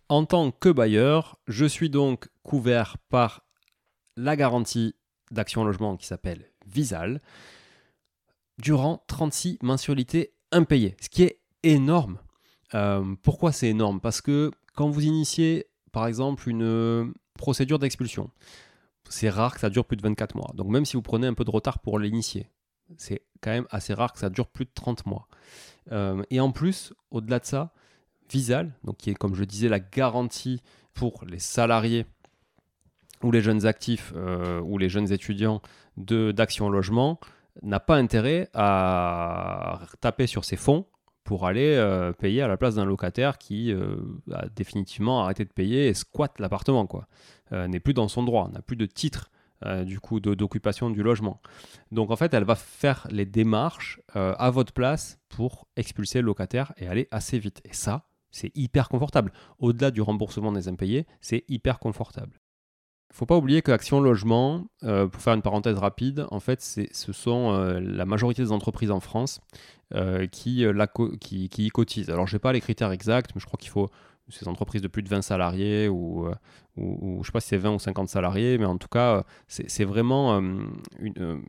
En 0.09 0.25
tant 0.25 0.51
que 0.51 0.69
bailleur, 0.69 1.37
je 1.47 1.65
suis 1.65 1.89
donc 1.89 2.27
couvert 2.43 2.97
par 3.09 3.45
la 4.17 4.35
garantie 4.35 4.95
d'action 5.31 5.63
logement 5.63 5.95
qui 5.95 6.05
s'appelle 6.05 6.50
Visal 6.65 7.21
durant 8.57 9.03
36 9.07 9.59
mensualités 9.61 10.33
impayées, 10.51 10.95
ce 11.01 11.09
qui 11.09 11.23
est 11.23 11.39
énorme. 11.63 12.19
Euh, 12.73 13.15
pourquoi 13.23 13.51
c'est 13.51 13.67
énorme? 13.67 13.99
Parce 13.99 14.21
que 14.21 14.51
quand 14.75 14.89
vous 14.89 15.03
initiez, 15.03 15.67
par 15.91 16.07
exemple, 16.07 16.47
une 16.49 17.13
procédure 17.37 17.79
d'expulsion, 17.79 18.29
c'est 19.09 19.29
rare 19.29 19.53
que 19.53 19.59
ça 19.59 19.69
dure 19.69 19.85
plus 19.85 19.97
de 19.97 20.03
24 20.03 20.35
mois. 20.35 20.51
Donc 20.55 20.67
même 20.67 20.85
si 20.85 20.95
vous 20.95 21.01
prenez 21.01 21.27
un 21.27 21.33
peu 21.33 21.43
de 21.43 21.51
retard 21.51 21.79
pour 21.79 21.99
l'initier, 21.99 22.49
c'est 22.97 23.23
quand 23.41 23.51
même 23.51 23.67
assez 23.69 23.93
rare 23.93 24.13
que 24.13 24.19
ça 24.19 24.29
dure 24.29 24.47
plus 24.47 24.65
de 24.65 24.71
30 24.73 25.05
mois. 25.05 25.27
Euh, 25.91 26.23
et 26.29 26.39
en 26.39 26.51
plus, 26.51 26.93
au-delà 27.09 27.39
de 27.39 27.45
ça, 27.45 27.73
Visal, 28.29 28.73
qui 28.97 29.09
est 29.09 29.15
comme 29.15 29.35
je 29.35 29.43
disais 29.43 29.67
la 29.67 29.79
garantie 29.79 30.61
pour 30.93 31.25
les 31.25 31.39
salariés 31.39 32.05
ou 33.23 33.31
les 33.31 33.41
jeunes 33.41 33.65
actifs 33.65 34.13
euh, 34.15 34.59
ou 34.61 34.77
les 34.77 34.89
jeunes 34.89 35.11
étudiants 35.11 35.61
d'Action 35.97 36.69
Logement 36.69 37.19
n'a 37.61 37.79
pas 37.79 37.97
intérêt 37.97 38.49
à 38.53 39.81
taper 39.99 40.27
sur 40.27 40.45
ses 40.45 40.55
fonds 40.55 40.85
pour 41.23 41.45
aller 41.45 41.75
euh, 41.75 42.13
payer 42.13 42.41
à 42.41 42.47
la 42.47 42.57
place 42.57 42.75
d'un 42.75 42.85
locataire 42.85 43.37
qui 43.37 43.71
euh, 43.71 43.95
a 44.31 44.47
définitivement 44.47 45.23
arrêté 45.23 45.45
de 45.45 45.51
payer 45.51 45.87
et 45.87 45.93
squatte 45.93 46.39
l'appartement, 46.39 46.87
quoi. 46.87 47.07
n'est 47.51 47.79
plus 47.79 47.93
dans 47.93 48.07
son 48.07 48.23
droit, 48.23 48.49
n'a 48.51 48.61
plus 48.61 48.77
de 48.77 48.85
titre 48.85 49.29
du 49.85 49.99
coup 49.99 50.19
d'occupation 50.19 50.89
du 50.89 51.03
logement. 51.03 51.39
Donc 51.91 52.09
en 52.09 52.15
fait, 52.15 52.33
elle 52.33 52.45
va 52.45 52.55
faire 52.55 53.07
les 53.11 53.27
démarches 53.27 54.01
à 54.15 54.49
votre 54.49 54.73
place 54.73 55.19
pour 55.29 55.67
expulser 55.75 56.21
le 56.21 56.25
locataire 56.25 56.73
et 56.77 56.87
aller 56.87 57.07
assez 57.11 57.37
vite. 57.37 57.61
Et 57.63 57.73
ça, 57.73 58.07
c'est 58.31 58.51
hyper 58.57 58.89
confortable. 58.89 59.31
Au-delà 59.59 59.91
du 59.91 60.01
remboursement 60.01 60.51
des 60.51 60.67
impayés, 60.67 61.05
c'est 61.19 61.43
hyper 61.47 61.77
confortable. 61.77 62.40
Faut 63.11 63.25
pas 63.25 63.35
oublier 63.37 63.61
que 63.61 63.71
Action 63.71 63.99
Logement, 63.99 64.65
euh, 64.83 65.07
pour 65.07 65.21
faire 65.21 65.33
une 65.33 65.41
parenthèse 65.41 65.77
rapide, 65.77 66.25
en 66.31 66.39
fait, 66.39 66.61
ce 66.61 67.13
sont 67.13 67.51
euh, 67.51 67.79
la 67.81 68.05
majorité 68.05 68.41
des 68.41 68.53
entreprises 68.53 68.91
en 68.91 69.01
France 69.01 69.41
euh, 69.93 70.27
qui, 70.27 70.65
qui, 71.19 71.65
y 71.65 71.69
cotisent. 71.69 72.09
Alors, 72.09 72.25
je 72.25 72.35
n'ai 72.35 72.39
pas 72.39 72.53
les 72.53 72.61
critères 72.61 72.91
exacts, 72.91 73.31
mais 73.35 73.41
je 73.41 73.45
crois 73.45 73.57
qu'il 73.57 73.69
faut 73.69 73.89
ces 74.29 74.47
entreprises 74.47 74.81
de 74.81 74.87
plus 74.87 75.03
de 75.03 75.09
20 75.09 75.23
salariés 75.23 75.89
ou, 75.89 76.25
ou, 76.77 76.97
ou 77.01 77.13
je 77.15 77.19
ne 77.19 77.23
sais 77.25 77.31
pas 77.33 77.41
si 77.41 77.49
c'est 77.49 77.57
20 77.57 77.73
ou 77.73 77.79
50 77.79 78.07
salariés, 78.07 78.57
mais 78.57 78.63
en 78.63 78.77
tout 78.77 78.87
cas, 78.87 79.25
c'est 79.49 79.83
vraiment 79.83 80.37
une, 80.99 81.41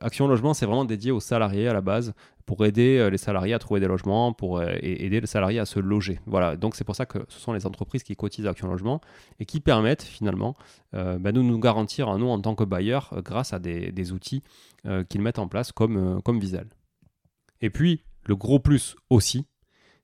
Action 0.00 0.26
Logement, 0.28 0.54
c'est 0.54 0.66
vraiment 0.66 0.84
dédié 0.84 1.10
aux 1.10 1.20
salariés 1.20 1.68
à 1.68 1.72
la 1.72 1.80
base 1.80 2.14
pour 2.48 2.64
aider 2.64 2.96
euh, 2.98 3.10
les 3.10 3.18
salariés 3.18 3.52
à 3.52 3.58
trouver 3.58 3.78
des 3.78 3.86
logements, 3.86 4.32
pour 4.32 4.58
euh, 4.58 4.74
aider 4.80 5.20
les 5.20 5.26
salariés 5.26 5.58
à 5.58 5.66
se 5.66 5.78
loger. 5.78 6.18
Voilà, 6.24 6.56
donc 6.56 6.76
c'est 6.76 6.84
pour 6.84 6.96
ça 6.96 7.04
que 7.04 7.18
ce 7.28 7.38
sont 7.38 7.52
les 7.52 7.66
entreprises 7.66 8.02
qui 8.02 8.16
cotisent 8.16 8.46
Action 8.46 8.68
Logement 8.68 9.02
et 9.38 9.44
qui 9.44 9.60
permettent 9.60 10.02
finalement 10.02 10.56
euh, 10.94 11.18
bah, 11.18 11.32
de 11.32 11.42
nous 11.42 11.58
garantir 11.58 12.08
à 12.08 12.16
nous 12.16 12.28
en 12.28 12.40
tant 12.40 12.54
que 12.54 12.64
bailleurs 12.64 13.14
grâce 13.22 13.52
à 13.52 13.58
des, 13.58 14.12
outils 14.12 14.42
qu'ils 15.10 15.20
mettent 15.20 15.38
en 15.38 15.48
place 15.48 15.72
comme, 15.72 16.22
comme 16.22 16.40
Visal. 16.40 16.66
Et 17.60 17.68
puis, 17.68 18.02
le 18.24 18.36
gros 18.36 18.58
plus 18.58 18.96
aussi, 19.10 19.44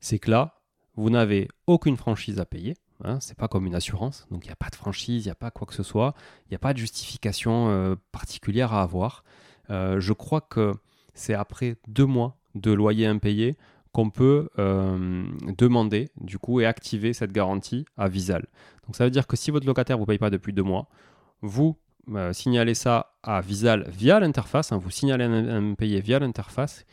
c'est 0.00 0.18
que 0.18 0.30
là, 0.30 0.60
vous 0.96 1.08
n'avez 1.08 1.48
aucune 1.66 1.96
franchise 1.96 2.38
à 2.38 2.44
payer. 2.44 2.74
Hein, 3.02 3.18
c'est 3.20 3.36
pas 3.36 3.48
comme 3.48 3.66
une 3.66 3.74
assurance, 3.74 4.26
donc 4.30 4.44
il 4.44 4.48
n'y 4.48 4.52
a 4.52 4.56
pas 4.56 4.68
de 4.68 4.76
franchise, 4.76 5.24
il 5.24 5.28
n'y 5.28 5.32
a 5.32 5.36
pas 5.36 5.50
quoi 5.50 5.66
que 5.66 5.74
ce 5.74 5.82
soit, 5.82 6.14
il 6.46 6.50
n'y 6.50 6.56
a 6.56 6.58
pas 6.58 6.74
de 6.74 6.78
justification 6.78 7.96
particulière 8.12 8.74
à 8.74 8.82
avoir. 8.82 9.24
Euh, 9.70 10.00
je 10.00 10.12
crois 10.12 10.40
que 10.40 10.72
c'est 11.14 11.34
après 11.34 11.76
deux 11.88 12.06
mois 12.06 12.36
de 12.54 12.72
loyer 12.72 13.06
impayé 13.06 13.56
qu'on 13.92 14.10
peut 14.10 14.48
euh, 14.58 15.24
demander 15.56 16.10
du 16.20 16.38
coup 16.38 16.60
et 16.60 16.66
activer 16.66 17.12
cette 17.12 17.32
garantie 17.32 17.84
à 17.96 18.08
Visal. 18.08 18.46
Donc 18.86 18.96
ça 18.96 19.04
veut 19.04 19.10
dire 19.10 19.26
que 19.26 19.36
si 19.36 19.50
votre 19.50 19.66
locataire 19.66 19.96
ne 19.96 20.00
vous 20.00 20.06
paye 20.06 20.18
pas 20.18 20.30
depuis 20.30 20.52
deux 20.52 20.64
mois, 20.64 20.88
vous 21.42 21.76
euh, 22.10 22.32
signalez 22.32 22.74
ça 22.74 23.14
à 23.22 23.40
Visal 23.40 23.88
via 23.88 24.18
l'interface, 24.18 24.72
hein, 24.72 24.78
vous 24.78 24.90
signalez 24.90 25.24
un 25.24 25.70
impayé 25.70 26.00
via 26.00 26.18
l'interface, 26.18 26.84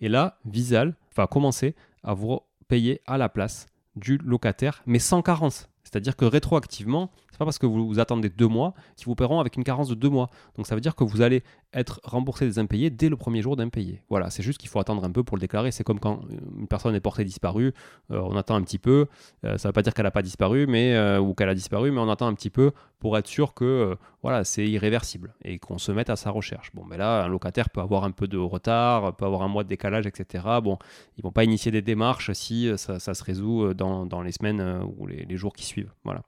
et 0.00 0.08
là 0.08 0.38
Visal 0.46 0.96
va 1.14 1.26
commencer 1.26 1.74
à 2.02 2.14
vous 2.14 2.40
payer 2.68 3.02
à 3.06 3.18
la 3.18 3.28
place 3.28 3.66
du 3.94 4.18
locataire, 4.18 4.82
mais 4.86 4.98
sans 4.98 5.22
carence. 5.22 5.68
C'est-à-dire 5.84 6.16
que 6.16 6.24
rétroactivement, 6.24 7.10
c'est 7.36 7.40
pas 7.40 7.44
parce 7.44 7.58
que 7.58 7.66
vous, 7.66 8.00
attendez 8.00 8.30
deux 8.30 8.48
mois 8.48 8.72
qu'ils 8.96 9.04
vous 9.04 9.14
paieront 9.14 9.40
avec 9.40 9.58
une 9.58 9.64
carence 9.64 9.90
de 9.90 9.94
deux 9.94 10.08
mois. 10.08 10.30
Donc 10.56 10.66
ça 10.66 10.74
veut 10.74 10.80
dire 10.80 10.94
que 10.94 11.04
vous 11.04 11.20
allez 11.20 11.42
être 11.74 12.00
remboursé 12.02 12.46
des 12.46 12.58
impayés 12.58 12.88
dès 12.88 13.10
le 13.10 13.16
premier 13.16 13.42
jour 13.42 13.56
d'impayé. 13.56 14.02
Voilà, 14.08 14.30
c'est 14.30 14.42
juste 14.42 14.58
qu'il 14.58 14.70
faut 14.70 14.80
attendre 14.80 15.04
un 15.04 15.10
peu 15.10 15.22
pour 15.22 15.36
le 15.36 15.42
déclarer. 15.42 15.70
C'est 15.70 15.84
comme 15.84 16.00
quand 16.00 16.22
une 16.58 16.66
personne 16.66 16.94
est 16.94 17.00
portée 17.00 17.24
disparue, 17.24 17.74
euh, 18.10 18.22
on 18.24 18.36
attend 18.36 18.54
un 18.54 18.62
petit 18.62 18.78
peu. 18.78 19.06
Euh, 19.44 19.58
ça 19.58 19.68
ne 19.68 19.70
veut 19.70 19.74
pas 19.74 19.82
dire 19.82 19.92
qu'elle 19.92 20.06
n'a 20.06 20.10
pas 20.10 20.22
disparu, 20.22 20.66
mais 20.66 20.94
euh, 20.94 21.20
ou 21.20 21.34
qu'elle 21.34 21.50
a 21.50 21.54
disparu, 21.54 21.90
mais 21.90 22.00
on 22.00 22.08
attend 22.08 22.26
un 22.26 22.32
petit 22.32 22.48
peu 22.48 22.72
pour 23.00 23.18
être 23.18 23.26
sûr 23.26 23.52
que 23.52 23.98
voilà, 24.22 24.44
c'est 24.44 24.66
irréversible 24.66 25.34
et 25.44 25.58
qu'on 25.58 25.76
se 25.76 25.92
mette 25.92 26.08
à 26.08 26.16
sa 26.16 26.30
recherche. 26.30 26.70
Bon, 26.72 26.86
mais 26.86 26.96
là, 26.96 27.24
un 27.24 27.28
locataire 27.28 27.68
peut 27.68 27.82
avoir 27.82 28.04
un 28.04 28.12
peu 28.12 28.28
de 28.28 28.38
retard, 28.38 29.14
peut 29.14 29.26
avoir 29.26 29.42
un 29.42 29.48
mois 29.48 29.62
de 29.62 29.68
décalage, 29.68 30.06
etc. 30.06 30.42
Bon, 30.62 30.78
ils 31.18 31.22
vont 31.22 31.32
pas 31.32 31.44
initier 31.44 31.70
des 31.70 31.82
démarches 31.82 32.32
si 32.32 32.70
ça, 32.78 32.98
se 32.98 33.24
résout 33.24 33.74
dans, 33.74 34.06
dans 34.06 34.22
les 34.22 34.32
semaines 34.32 34.80
ou 34.96 35.06
les, 35.06 35.26
les 35.26 35.36
jours 35.36 35.52
qui 35.52 35.66
suivent. 35.66 35.92
Voilà. 36.02 36.22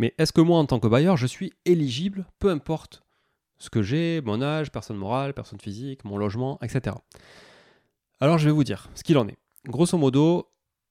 Mais 0.00 0.14
est-ce 0.16 0.32
que 0.32 0.40
moi, 0.40 0.58
en 0.58 0.64
tant 0.64 0.80
que 0.80 0.88
bailleur, 0.88 1.18
je 1.18 1.26
suis 1.26 1.52
éligible, 1.66 2.24
peu 2.38 2.48
importe 2.48 3.02
ce 3.58 3.68
que 3.68 3.82
j'ai, 3.82 4.22
mon 4.22 4.40
âge, 4.40 4.72
personne 4.72 4.96
morale, 4.96 5.34
personne 5.34 5.60
physique, 5.60 6.06
mon 6.06 6.16
logement, 6.16 6.58
etc. 6.62 6.96
Alors 8.18 8.38
je 8.38 8.46
vais 8.46 8.50
vous 8.50 8.64
dire 8.64 8.88
ce 8.94 9.04
qu'il 9.04 9.18
en 9.18 9.28
est. 9.28 9.36
Grosso 9.66 9.98
modo, 9.98 10.48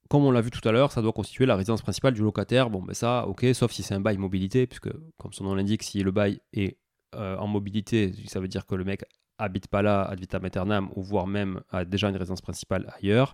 comme 0.10 0.26
on 0.26 0.30
l'a 0.30 0.42
vu 0.42 0.52
tout 0.52 0.66
à 0.70 0.72
l'heure, 0.72 0.92
ça 0.92 1.02
doit 1.02 1.12
constituer 1.12 1.48
la 1.48 1.56
résidence 1.56 1.82
principale 1.82 2.14
du 2.14 2.22
locataire. 2.22 2.70
Bon, 2.70 2.84
ben 2.84 2.94
ça, 2.94 3.26
ok, 3.28 3.48
sauf 3.54 3.72
si 3.72 3.82
c'est 3.82 3.96
un 3.96 4.00
bail 4.00 4.18
mobilité, 4.18 4.68
puisque 4.68 4.92
comme 5.18 5.34
son 5.34 5.46
nom 5.46 5.56
l'indique, 5.56 5.82
si 5.82 6.04
le 6.04 6.12
bail 6.12 6.40
est 6.54 6.78
euh, 7.16 7.36
en 7.38 7.48
mobilité, 7.48 8.14
ça 8.28 8.40
veut 8.40 8.48
dire 8.48 8.68
que 8.68 8.76
le 8.76 8.84
mec 8.84 9.06
habite 9.40 9.70
pas 9.70 9.82
là 9.82 10.04
ad 10.04 10.20
vitam 10.20 10.46
aeternam, 10.46 10.92
ou 10.96 11.02
voire 11.02 11.26
même 11.26 11.62
a 11.72 11.84
déjà 11.84 12.10
une 12.10 12.16
résidence 12.16 12.42
principale 12.42 12.94
ailleurs, 13.02 13.34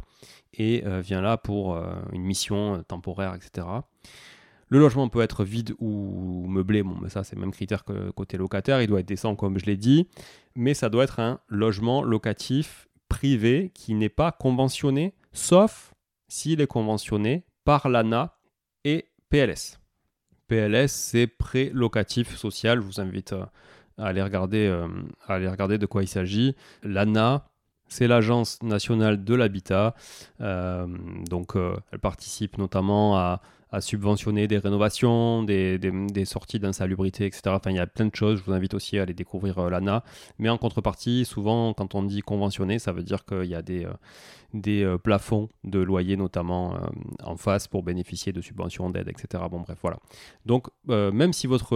et 0.53 0.85
euh, 0.85 1.01
vient 1.01 1.19
là 1.19 1.35
pour 1.35 1.75
euh, 1.75 1.95
une 2.13 2.23
mission 2.23 2.81
temporaire, 2.87 3.35
etc. 3.35 3.67
Le 4.69 4.79
logement 4.79 5.09
peut 5.09 5.21
être 5.21 5.43
vide 5.43 5.75
ou 5.79 6.45
meublé, 6.47 6.81
bon, 6.81 6.97
mais 7.01 7.09
ça 7.09 7.23
c'est 7.23 7.35
le 7.35 7.41
même 7.41 7.51
critère 7.51 7.83
que 7.83 8.09
côté 8.11 8.37
locataire, 8.37 8.81
il 8.81 8.87
doit 8.87 8.99
être 8.99 9.07
décent 9.07 9.35
comme 9.35 9.59
je 9.59 9.65
l'ai 9.65 9.77
dit, 9.77 10.07
mais 10.55 10.73
ça 10.73 10.89
doit 10.89 11.03
être 11.03 11.19
un 11.19 11.39
logement 11.47 12.01
locatif 12.01 12.87
privé 13.09 13.71
qui 13.73 13.93
n'est 13.93 14.09
pas 14.09 14.31
conventionné, 14.31 15.13
sauf 15.31 15.93
s'il 16.27 16.61
est 16.61 16.67
conventionné 16.67 17.45
par 17.63 17.89
l'ANA 17.89 18.37
et 18.83 19.05
PLS. 19.29 19.79
PLS, 20.47 20.91
c'est 20.91 21.27
pré 21.27 21.71
locatif 21.73 22.35
social, 22.35 22.79
je 22.79 22.85
vous 22.85 23.01
invite 23.01 23.33
euh, 23.33 23.45
à 23.97 24.07
aller 24.07 24.21
regarder, 24.21 24.67
euh, 24.67 24.87
à 25.27 25.35
aller 25.35 25.47
regarder 25.47 25.77
de 25.77 25.85
quoi 25.85 26.03
il 26.03 26.07
s'agit. 26.07 26.55
L'ANA, 26.83 27.47
c'est 27.87 28.07
l'Agence 28.07 28.61
nationale 28.61 29.23
de 29.23 29.33
l'habitat. 29.33 29.95
Euh, 30.41 30.87
donc, 31.29 31.53
elle 31.91 31.99
participe 31.99 32.57
notamment 32.57 33.17
à 33.17 33.41
à 33.75 33.81
subventionner 33.81 34.47
des 34.47 34.57
rénovations, 34.57 35.43
des, 35.43 36.25
sorties 36.25 36.59
d'insalubrité, 36.59 37.25
etc. 37.25 37.41
Enfin, 37.47 37.71
il 37.71 37.75
y 37.75 37.79
a 37.79 37.85
plein 37.85 38.05
de 38.05 38.15
choses. 38.15 38.39
Je 38.39 38.43
vous 38.45 38.53
invite 38.53 38.73
aussi 38.73 38.97
à 38.97 39.01
aller 39.01 39.13
découvrir 39.13 39.59
euh, 39.59 39.69
l'ANA. 39.69 40.03
Mais 40.39 40.47
en 40.47 40.57
contrepartie, 40.57 41.25
souvent, 41.25 41.73
quand 41.73 41.93
on 41.93 42.03
dit 42.03 42.21
conventionné, 42.21 42.79
ça 42.79 42.93
veut 42.93 43.03
dire 43.03 43.25
qu'il 43.25 43.45
y 43.45 43.55
a 43.55 43.61
des, 43.61 43.85
euh, 43.85 43.93
euh, 44.67 44.97
plafonds 44.97 45.49
de 45.65 45.79
loyer, 45.79 46.15
notamment 46.15 46.79
en 47.21 47.35
face, 47.35 47.67
pour 47.67 47.83
bénéficier 47.83 48.31
de 48.31 48.39
subventions, 48.39 48.89
d'aides, 48.89 49.09
etc. 49.09 49.43
Bon, 49.51 49.59
bref, 49.59 49.77
voilà. 49.81 49.97
Donc, 50.45 50.67
même 50.87 51.33
si 51.33 51.45
votre 51.45 51.75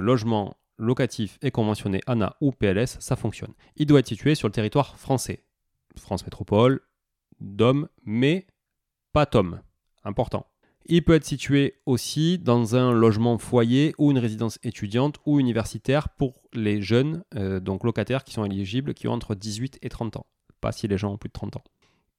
logement 0.00 0.56
locatif 0.78 1.38
est 1.42 1.50
conventionné 1.50 2.02
ANA 2.06 2.36
ou 2.40 2.52
PLS, 2.52 2.98
ça 3.00 3.16
fonctionne. 3.16 3.52
Il 3.74 3.86
doit 3.86 3.98
être 3.98 4.06
situé 4.06 4.36
sur 4.36 4.46
le 4.46 4.52
territoire 4.52 4.96
français. 4.96 5.42
France 5.98 6.24
Métropole, 6.24 6.80
DOM, 7.40 7.88
mais 8.04 8.46
pas 9.12 9.26
TOM. 9.26 9.60
Important. 10.04 10.46
Il 10.88 11.02
peut 11.02 11.14
être 11.14 11.24
situé 11.24 11.80
aussi 11.84 12.38
dans 12.38 12.76
un 12.76 12.92
logement 12.92 13.38
foyer 13.38 13.92
ou 13.98 14.12
une 14.12 14.18
résidence 14.18 14.60
étudiante 14.62 15.16
ou 15.26 15.40
universitaire 15.40 16.08
pour 16.08 16.40
les 16.52 16.80
jeunes, 16.80 17.24
euh, 17.34 17.58
donc 17.58 17.82
locataires 17.82 18.22
qui 18.22 18.32
sont 18.32 18.44
éligibles, 18.44 18.94
qui 18.94 19.08
ont 19.08 19.12
entre 19.12 19.34
18 19.34 19.80
et 19.82 19.88
30 19.88 20.16
ans. 20.18 20.26
Pas 20.60 20.70
si 20.70 20.86
les 20.86 20.96
gens 20.96 21.12
ont 21.12 21.18
plus 21.18 21.28
de 21.28 21.32
30 21.32 21.56
ans. 21.56 21.64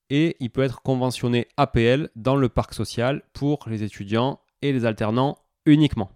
Et 0.09 0.36
il 0.41 0.50
peut 0.50 0.63
être 0.63 0.81
conventionné 0.81 1.47
APL 1.55 2.09
dans 2.17 2.36
le 2.36 2.50
parc 2.50 2.74
social 2.74 3.24
pour 3.31 3.63
les 3.67 3.83
étudiants 3.83 4.41
et 4.62 4.74
les 4.74 4.86
alternants 4.86 5.38
uniquement. 5.65 6.12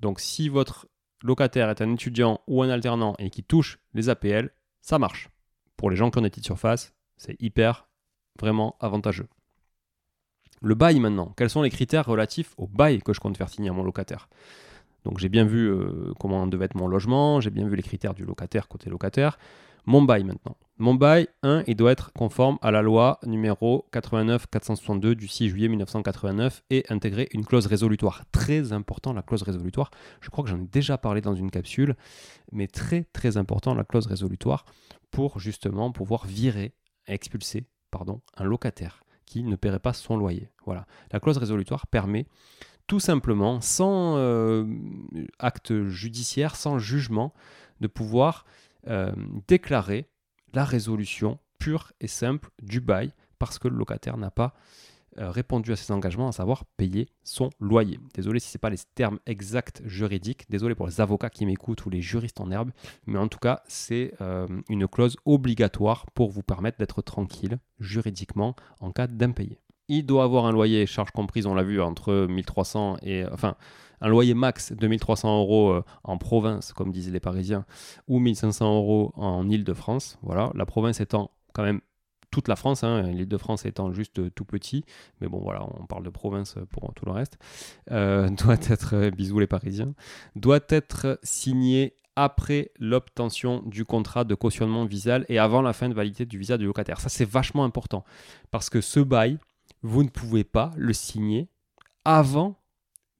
Donc 0.00 0.18
si 0.18 0.48
votre 0.48 0.86
locataire 1.22 1.68
est 1.68 1.82
un 1.82 1.92
étudiant 1.92 2.40
ou 2.46 2.62
un 2.62 2.70
alternant 2.70 3.16
et 3.18 3.28
qui 3.28 3.42
touche 3.42 3.78
les 3.92 4.08
APL, 4.08 4.50
ça 4.80 4.98
marche. 4.98 5.28
Pour 5.76 5.90
les 5.90 5.96
gens 5.96 6.10
qui 6.10 6.18
ont 6.18 6.22
des 6.22 6.30
petites 6.30 6.44
surfaces, 6.44 6.94
c'est 7.18 7.36
hyper, 7.38 7.86
vraiment 8.38 8.76
avantageux. 8.80 9.28
Le 10.62 10.74
bail 10.74 11.00
maintenant, 11.00 11.32
quels 11.36 11.50
sont 11.50 11.62
les 11.62 11.70
critères 11.70 12.06
relatifs 12.06 12.54
au 12.56 12.66
bail 12.66 13.00
que 13.02 13.12
je 13.12 13.20
compte 13.20 13.36
faire 13.36 13.48
signer 13.48 13.70
à 13.70 13.72
mon 13.72 13.84
locataire? 13.84 14.28
Donc 15.04 15.18
j'ai 15.18 15.28
bien 15.28 15.44
vu 15.44 15.70
euh, 15.70 16.12
comment 16.18 16.46
devait 16.46 16.64
être 16.64 16.74
mon 16.74 16.88
logement, 16.88 17.40
j'ai 17.40 17.50
bien 17.50 17.68
vu 17.68 17.76
les 17.76 17.82
critères 17.82 18.14
du 18.14 18.24
locataire 18.24 18.66
côté 18.66 18.90
locataire. 18.90 19.38
Mon 19.84 20.02
bail 20.02 20.24
maintenant. 20.24 20.56
Mon 20.78 20.94
bail, 20.94 21.28
1, 21.44 21.62
il 21.68 21.76
doit 21.76 21.92
être 21.92 22.12
conforme 22.12 22.58
à 22.60 22.72
la 22.72 22.82
loi 22.82 23.20
numéro 23.24 23.86
89-462 23.92 25.14
du 25.14 25.28
6 25.28 25.48
juillet 25.48 25.68
1989 25.68 26.64
et 26.70 26.84
intégrer 26.88 27.28
une 27.30 27.46
clause 27.46 27.66
résolutoire. 27.66 28.24
Très 28.32 28.72
important 28.72 29.12
la 29.12 29.22
clause 29.22 29.42
résolutoire. 29.42 29.92
Je 30.20 30.28
crois 30.28 30.42
que 30.42 30.50
j'en 30.50 30.60
ai 30.60 30.66
déjà 30.66 30.98
parlé 30.98 31.20
dans 31.20 31.36
une 31.36 31.52
capsule, 31.52 31.94
mais 32.50 32.66
très 32.66 33.04
très 33.04 33.36
important 33.36 33.74
la 33.74 33.84
clause 33.84 34.06
résolutoire 34.06 34.66
pour 35.12 35.38
justement 35.38 35.92
pouvoir 35.92 36.26
virer, 36.26 36.74
expulser, 37.06 37.64
pardon, 37.92 38.20
un 38.36 38.44
locataire 38.44 39.00
qui 39.26 39.42
ne 39.42 39.56
paierait 39.56 39.80
pas 39.80 39.92
son 39.92 40.16
loyer. 40.16 40.50
Voilà. 40.64 40.86
La 41.12 41.20
clause 41.20 41.36
résolutoire 41.36 41.86
permet 41.86 42.26
tout 42.86 43.00
simplement, 43.00 43.60
sans 43.60 44.16
euh, 44.16 44.64
acte 45.38 45.88
judiciaire, 45.88 46.54
sans 46.56 46.78
jugement, 46.78 47.34
de 47.80 47.88
pouvoir 47.88 48.46
euh, 48.86 49.12
déclarer 49.48 50.08
la 50.54 50.64
résolution 50.64 51.38
pure 51.58 51.92
et 52.00 52.06
simple 52.06 52.50
du 52.62 52.80
bail 52.80 53.12
parce 53.38 53.58
que 53.58 53.68
le 53.68 53.76
locataire 53.76 54.16
n'a 54.16 54.30
pas 54.30 54.54
répondu 55.18 55.72
à 55.72 55.76
ses 55.76 55.92
engagements, 55.92 56.28
à 56.28 56.32
savoir 56.32 56.64
payer 56.76 57.08
son 57.22 57.50
loyer. 57.60 57.98
Désolé 58.14 58.40
si 58.40 58.48
ce 58.48 58.56
n'est 58.56 58.60
pas 58.60 58.70
les 58.70 58.78
termes 58.94 59.18
exacts 59.26 59.82
juridiques, 59.84 60.44
désolé 60.50 60.74
pour 60.74 60.86
les 60.86 61.00
avocats 61.00 61.30
qui 61.30 61.46
m'écoutent 61.46 61.84
ou 61.86 61.90
les 61.90 62.00
juristes 62.00 62.40
en 62.40 62.50
herbe, 62.50 62.70
mais 63.06 63.18
en 63.18 63.28
tout 63.28 63.38
cas, 63.38 63.62
c'est 63.66 64.12
euh, 64.20 64.46
une 64.68 64.88
clause 64.88 65.16
obligatoire 65.24 66.06
pour 66.14 66.30
vous 66.30 66.42
permettre 66.42 66.78
d'être 66.78 67.02
tranquille 67.02 67.58
juridiquement 67.78 68.54
en 68.80 68.92
cas 68.92 69.06
d'impayé. 69.06 69.58
Il 69.88 70.04
doit 70.04 70.24
avoir 70.24 70.46
un 70.46 70.52
loyer, 70.52 70.86
charge 70.86 71.12
comprise, 71.12 71.46
on 71.46 71.54
l'a 71.54 71.62
vu, 71.62 71.80
entre 71.80 72.26
1300 72.26 72.98
et... 73.02 73.24
Enfin, 73.32 73.56
un 74.00 74.08
loyer 74.08 74.34
max 74.34 74.72
de 74.72 74.86
1300 74.86 75.38
euros 75.38 75.70
euh, 75.70 75.84
en 76.04 76.18
province, 76.18 76.72
comme 76.72 76.92
disaient 76.92 77.10
les 77.10 77.20
Parisiens, 77.20 77.64
ou 78.08 78.18
1500 78.18 78.76
euros 78.76 79.12
en 79.16 79.48
Ile-de-France. 79.48 80.18
Voilà, 80.22 80.50
la 80.54 80.66
province 80.66 81.00
étant 81.00 81.30
quand 81.52 81.62
même 81.62 81.80
toute 82.36 82.48
la 82.48 82.56
France, 82.56 82.84
hein, 82.84 83.00
l'île 83.00 83.28
de 83.28 83.38
France 83.38 83.64
étant 83.64 83.94
juste 83.94 84.18
euh, 84.18 84.30
tout 84.30 84.44
petit, 84.44 84.84
mais 85.22 85.26
bon 85.26 85.38
voilà, 85.38 85.66
on 85.80 85.86
parle 85.86 86.04
de 86.04 86.10
province 86.10 86.56
pour 86.70 86.92
tout 86.92 87.06
le 87.06 87.12
reste, 87.12 87.38
euh, 87.92 88.28
doit 88.44 88.58
être, 88.68 88.94
euh, 88.94 89.10
bisous 89.10 89.38
les 89.38 89.46
Parisiens, 89.46 89.94
doit 90.34 90.60
être 90.68 91.18
signé 91.22 91.96
après 92.14 92.72
l'obtention 92.78 93.62
du 93.64 93.86
contrat 93.86 94.24
de 94.24 94.34
cautionnement 94.34 94.84
visal 94.84 95.24
et 95.30 95.38
avant 95.38 95.62
la 95.62 95.72
fin 95.72 95.88
de 95.88 95.94
validité 95.94 96.26
du 96.26 96.36
visa 96.36 96.58
du 96.58 96.66
locataire. 96.66 97.00
Ça 97.00 97.08
c'est 97.08 97.24
vachement 97.24 97.64
important 97.64 98.04
parce 98.50 98.68
que 98.68 98.82
ce 98.82 99.00
bail, 99.00 99.38
vous 99.80 100.02
ne 100.02 100.10
pouvez 100.10 100.44
pas 100.44 100.72
le 100.76 100.92
signer 100.92 101.48
avant 102.04 102.60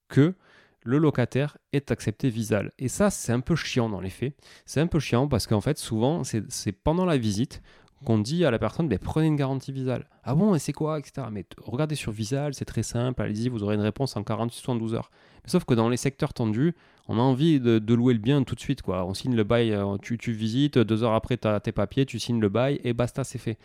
que 0.08 0.34
le 0.82 0.98
locataire 0.98 1.56
ait 1.72 1.90
accepté 1.90 2.30
Visal. 2.30 2.70
Et 2.78 2.88
ça, 2.88 3.10
c'est 3.10 3.32
un 3.32 3.40
peu 3.40 3.56
chiant 3.56 3.88
dans 3.88 4.00
les 4.00 4.10
faits. 4.10 4.36
C'est 4.66 4.80
un 4.80 4.86
peu 4.86 5.00
chiant 5.00 5.26
parce 5.26 5.46
qu'en 5.46 5.60
fait, 5.60 5.78
souvent, 5.78 6.22
c'est 6.22 6.72
pendant 6.72 7.04
la 7.04 7.18
visite 7.18 7.60
qu'on 8.06 8.18
dit 8.18 8.44
à 8.44 8.52
la 8.52 8.58
personne 8.60 8.88
ben, 8.88 8.98
prenez 8.98 9.26
une 9.26 9.36
garantie 9.36 9.72
Visal. 9.72 10.06
Ah 10.22 10.36
bon, 10.36 10.54
et 10.54 10.60
c'est 10.60 10.72
quoi 10.72 10.98
etc. 10.98 11.26
Mais 11.30 11.44
regardez 11.58 11.96
sur 11.96 12.12
Visal, 12.12 12.54
c'est 12.54 12.64
très 12.64 12.84
simple, 12.84 13.20
allez-y, 13.20 13.48
vous 13.48 13.64
aurez 13.64 13.74
une 13.74 13.80
réponse 13.80 14.16
en 14.16 14.22
48-72 14.22 14.94
heures. 14.94 15.10
sauf 15.44 15.64
que 15.64 15.74
dans 15.74 15.88
les 15.88 15.96
secteurs 15.96 16.32
tendus, 16.32 16.74
on 17.08 17.18
a 17.18 17.22
envie 17.22 17.58
de, 17.58 17.94
louer 17.94 18.14
le 18.14 18.20
bien 18.20 18.44
tout 18.44 18.54
de 18.54 18.60
suite. 18.60 18.80
quoi. 18.82 19.04
On 19.04 19.12
signe 19.12 19.34
le 19.34 19.42
bail, 19.42 19.72
euh, 19.72 19.96
tu, 20.00 20.18
tu 20.18 20.32
visites, 20.32 20.78
deux 20.78 21.02
heures 21.02 21.14
après, 21.14 21.36
tu 21.36 21.48
as 21.48 21.58
tes 21.58 21.72
papiers, 21.72 22.06
tu 22.06 22.20
signes 22.20 22.40
le 22.40 22.48
bail 22.48 22.80
et 22.84 22.92
basta, 22.92 23.24
c'est 23.24 23.38
fait. 23.38 23.58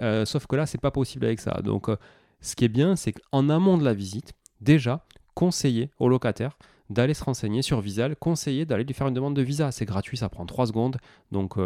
Euh, 0.00 0.24
sauf 0.24 0.46
que 0.46 0.56
là, 0.56 0.66
c'est 0.66 0.80
pas 0.80 0.90
possible 0.90 1.26
avec 1.26 1.38
ça. 1.38 1.60
Donc, 1.62 1.88
euh, 1.88 1.96
ce 2.40 2.56
qui 2.56 2.64
est 2.64 2.68
bien, 2.68 2.96
c'est 2.96 3.12
qu'en 3.12 3.48
amont 3.48 3.78
de 3.78 3.84
la 3.84 3.94
visite, 3.94 4.32
déjà, 4.60 5.04
conseiller 5.34 5.90
au 6.00 6.08
locataire 6.08 6.58
d'aller 6.90 7.14
se 7.14 7.22
renseigner 7.22 7.62
sur 7.62 7.80
Visal, 7.80 8.16
conseiller 8.16 8.64
d'aller 8.64 8.82
lui 8.82 8.94
faire 8.94 9.06
une 9.06 9.14
demande 9.14 9.36
de 9.36 9.42
visa. 9.42 9.70
C'est 9.70 9.84
gratuit, 9.84 10.16
ça 10.16 10.28
prend 10.28 10.46
3 10.46 10.66
secondes. 10.66 10.96
Donc, 11.32 11.56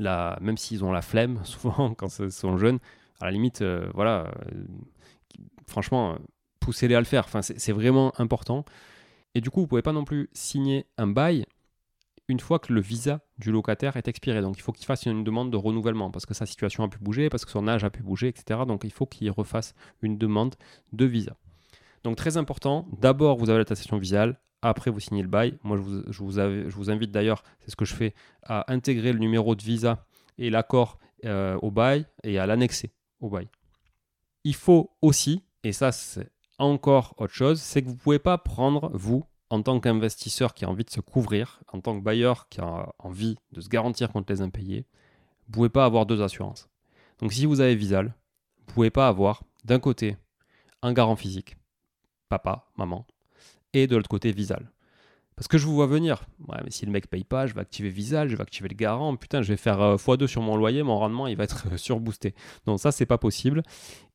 même 0.00 0.56
s'ils 0.56 0.84
ont 0.84 0.92
la 0.92 1.02
flemme, 1.02 1.40
souvent 1.44 1.94
quand 1.94 2.18
ils 2.18 2.32
sont 2.32 2.56
jeunes, 2.58 2.78
à 3.20 3.26
la 3.26 3.30
limite, 3.30 3.62
euh, 3.62 3.88
voilà, 3.94 4.26
euh, 4.26 4.64
franchement, 5.66 6.12
euh, 6.12 6.16
poussez-les 6.60 6.94
à 6.94 6.98
le 6.98 7.06
faire. 7.06 7.24
Enfin, 7.24 7.42
c'est 7.42 7.72
vraiment 7.72 8.12
important. 8.20 8.64
Et 9.34 9.40
du 9.40 9.50
coup, 9.50 9.60
vous 9.60 9.66
pouvez 9.66 9.82
pas 9.82 9.92
non 9.92 10.04
plus 10.04 10.28
signer 10.32 10.86
un 10.98 11.06
bail 11.06 11.46
une 12.28 12.40
fois 12.40 12.58
que 12.58 12.72
le 12.72 12.80
visa 12.80 13.20
du 13.38 13.52
locataire 13.52 13.96
est 13.96 14.08
expiré. 14.08 14.40
Donc 14.40 14.58
il 14.58 14.62
faut 14.62 14.72
qu'il 14.72 14.86
fasse 14.86 15.06
une 15.06 15.22
demande 15.22 15.52
de 15.52 15.56
renouvellement 15.56 16.10
parce 16.10 16.26
que 16.26 16.34
sa 16.34 16.46
situation 16.46 16.82
a 16.84 16.88
pu 16.88 16.98
bouger, 16.98 17.28
parce 17.28 17.44
que 17.44 17.50
son 17.50 17.68
âge 17.68 17.84
a 17.84 17.90
pu 17.90 18.02
bouger, 18.02 18.28
etc. 18.28 18.60
Donc 18.66 18.82
il 18.84 18.92
faut 18.92 19.06
qu'il 19.06 19.30
refasse 19.30 19.74
une 20.02 20.18
demande 20.18 20.56
de 20.92 21.04
visa. 21.04 21.36
Donc 22.02 22.16
très 22.16 22.36
important, 22.36 22.88
d'abord 22.98 23.38
vous 23.38 23.50
avez 23.50 23.58
l'attestation 23.60 23.98
visale, 23.98 24.40
après, 24.62 24.90
vous 24.90 25.00
signez 25.00 25.22
le 25.22 25.28
bail. 25.28 25.58
Moi, 25.62 25.76
je 25.76 25.82
vous, 25.82 26.02
je 26.32 26.74
vous, 26.74 26.90
invite 26.90 27.10
d'ailleurs, 27.10 27.42
c'est 27.60 27.70
ce 27.70 27.76
que 27.76 27.84
je 27.84 27.94
fais, 27.94 28.14
à 28.42 28.70
intégrer 28.72 29.12
le 29.12 29.18
numéro 29.18 29.54
de 29.54 29.62
visa 29.62 30.06
et 30.38 30.50
l'accord 30.50 30.98
euh, 31.24 31.58
au 31.62 31.70
bail 31.70 32.06
et 32.24 32.38
à 32.38 32.46
l'annexer 32.46 32.92
au 33.20 33.28
bail. 33.28 33.48
Il 34.44 34.54
faut 34.54 34.90
aussi, 35.02 35.42
et 35.64 35.72
ça 35.72 35.92
c'est 35.92 36.30
encore 36.58 37.14
autre 37.18 37.34
chose, 37.34 37.60
c'est 37.60 37.82
que 37.82 37.86
vous 37.86 37.94
ne 37.94 37.98
pouvez 37.98 38.18
pas 38.18 38.38
prendre, 38.38 38.90
vous, 38.94 39.24
en 39.50 39.62
tant 39.62 39.80
qu'investisseur 39.80 40.54
qui 40.54 40.64
a 40.64 40.68
envie 40.68 40.84
de 40.84 40.90
se 40.90 41.00
couvrir, 41.00 41.60
en 41.72 41.80
tant 41.80 41.98
que 41.98 42.02
bailleur 42.02 42.48
qui 42.48 42.60
a 42.60 42.92
envie 42.98 43.36
de 43.52 43.60
se 43.60 43.68
garantir 43.68 44.10
contre 44.10 44.32
les 44.32 44.40
impayés, 44.40 44.86
vous 45.46 45.50
ne 45.50 45.54
pouvez 45.54 45.68
pas 45.68 45.84
avoir 45.84 46.06
deux 46.06 46.22
assurances. 46.22 46.68
Donc 47.18 47.32
si 47.32 47.46
vous 47.46 47.60
avez 47.60 47.74
Visal, 47.74 48.06
vous 48.06 48.64
ne 48.68 48.72
pouvez 48.74 48.90
pas 48.90 49.08
avoir 49.08 49.42
d'un 49.64 49.78
côté 49.78 50.16
un 50.82 50.92
garant 50.92 51.16
physique, 51.16 51.56
papa, 52.28 52.68
maman, 52.76 53.06
et 53.76 53.86
de 53.86 53.94
l'autre 53.94 54.08
côté 54.08 54.32
Visal. 54.32 54.70
Parce 55.36 55.48
que 55.48 55.58
je 55.58 55.66
vous 55.66 55.74
vois 55.74 55.86
venir. 55.86 56.24
Ouais, 56.48 56.56
mais 56.64 56.70
si 56.70 56.86
le 56.86 56.92
mec 56.92 57.08
paye 57.08 57.24
pas, 57.24 57.46
je 57.46 57.52
vais 57.52 57.60
activer 57.60 57.90
Visal, 57.90 58.28
je 58.30 58.36
vais 58.36 58.42
activer 58.42 58.70
le 58.70 58.74
garant. 58.74 59.14
Putain, 59.16 59.42
je 59.42 59.48
vais 59.48 59.58
faire 59.58 59.80
euh, 59.82 59.96
x2 59.96 60.26
sur 60.26 60.40
mon 60.40 60.56
loyer, 60.56 60.82
mon 60.82 60.96
rendement, 60.96 61.26
il 61.26 61.36
va 61.36 61.44
être 61.44 61.66
euh, 61.70 61.76
surboosté. 61.76 62.34
Donc 62.64 62.80
ça, 62.80 62.90
c'est 62.90 63.04
pas 63.04 63.18
possible. 63.18 63.62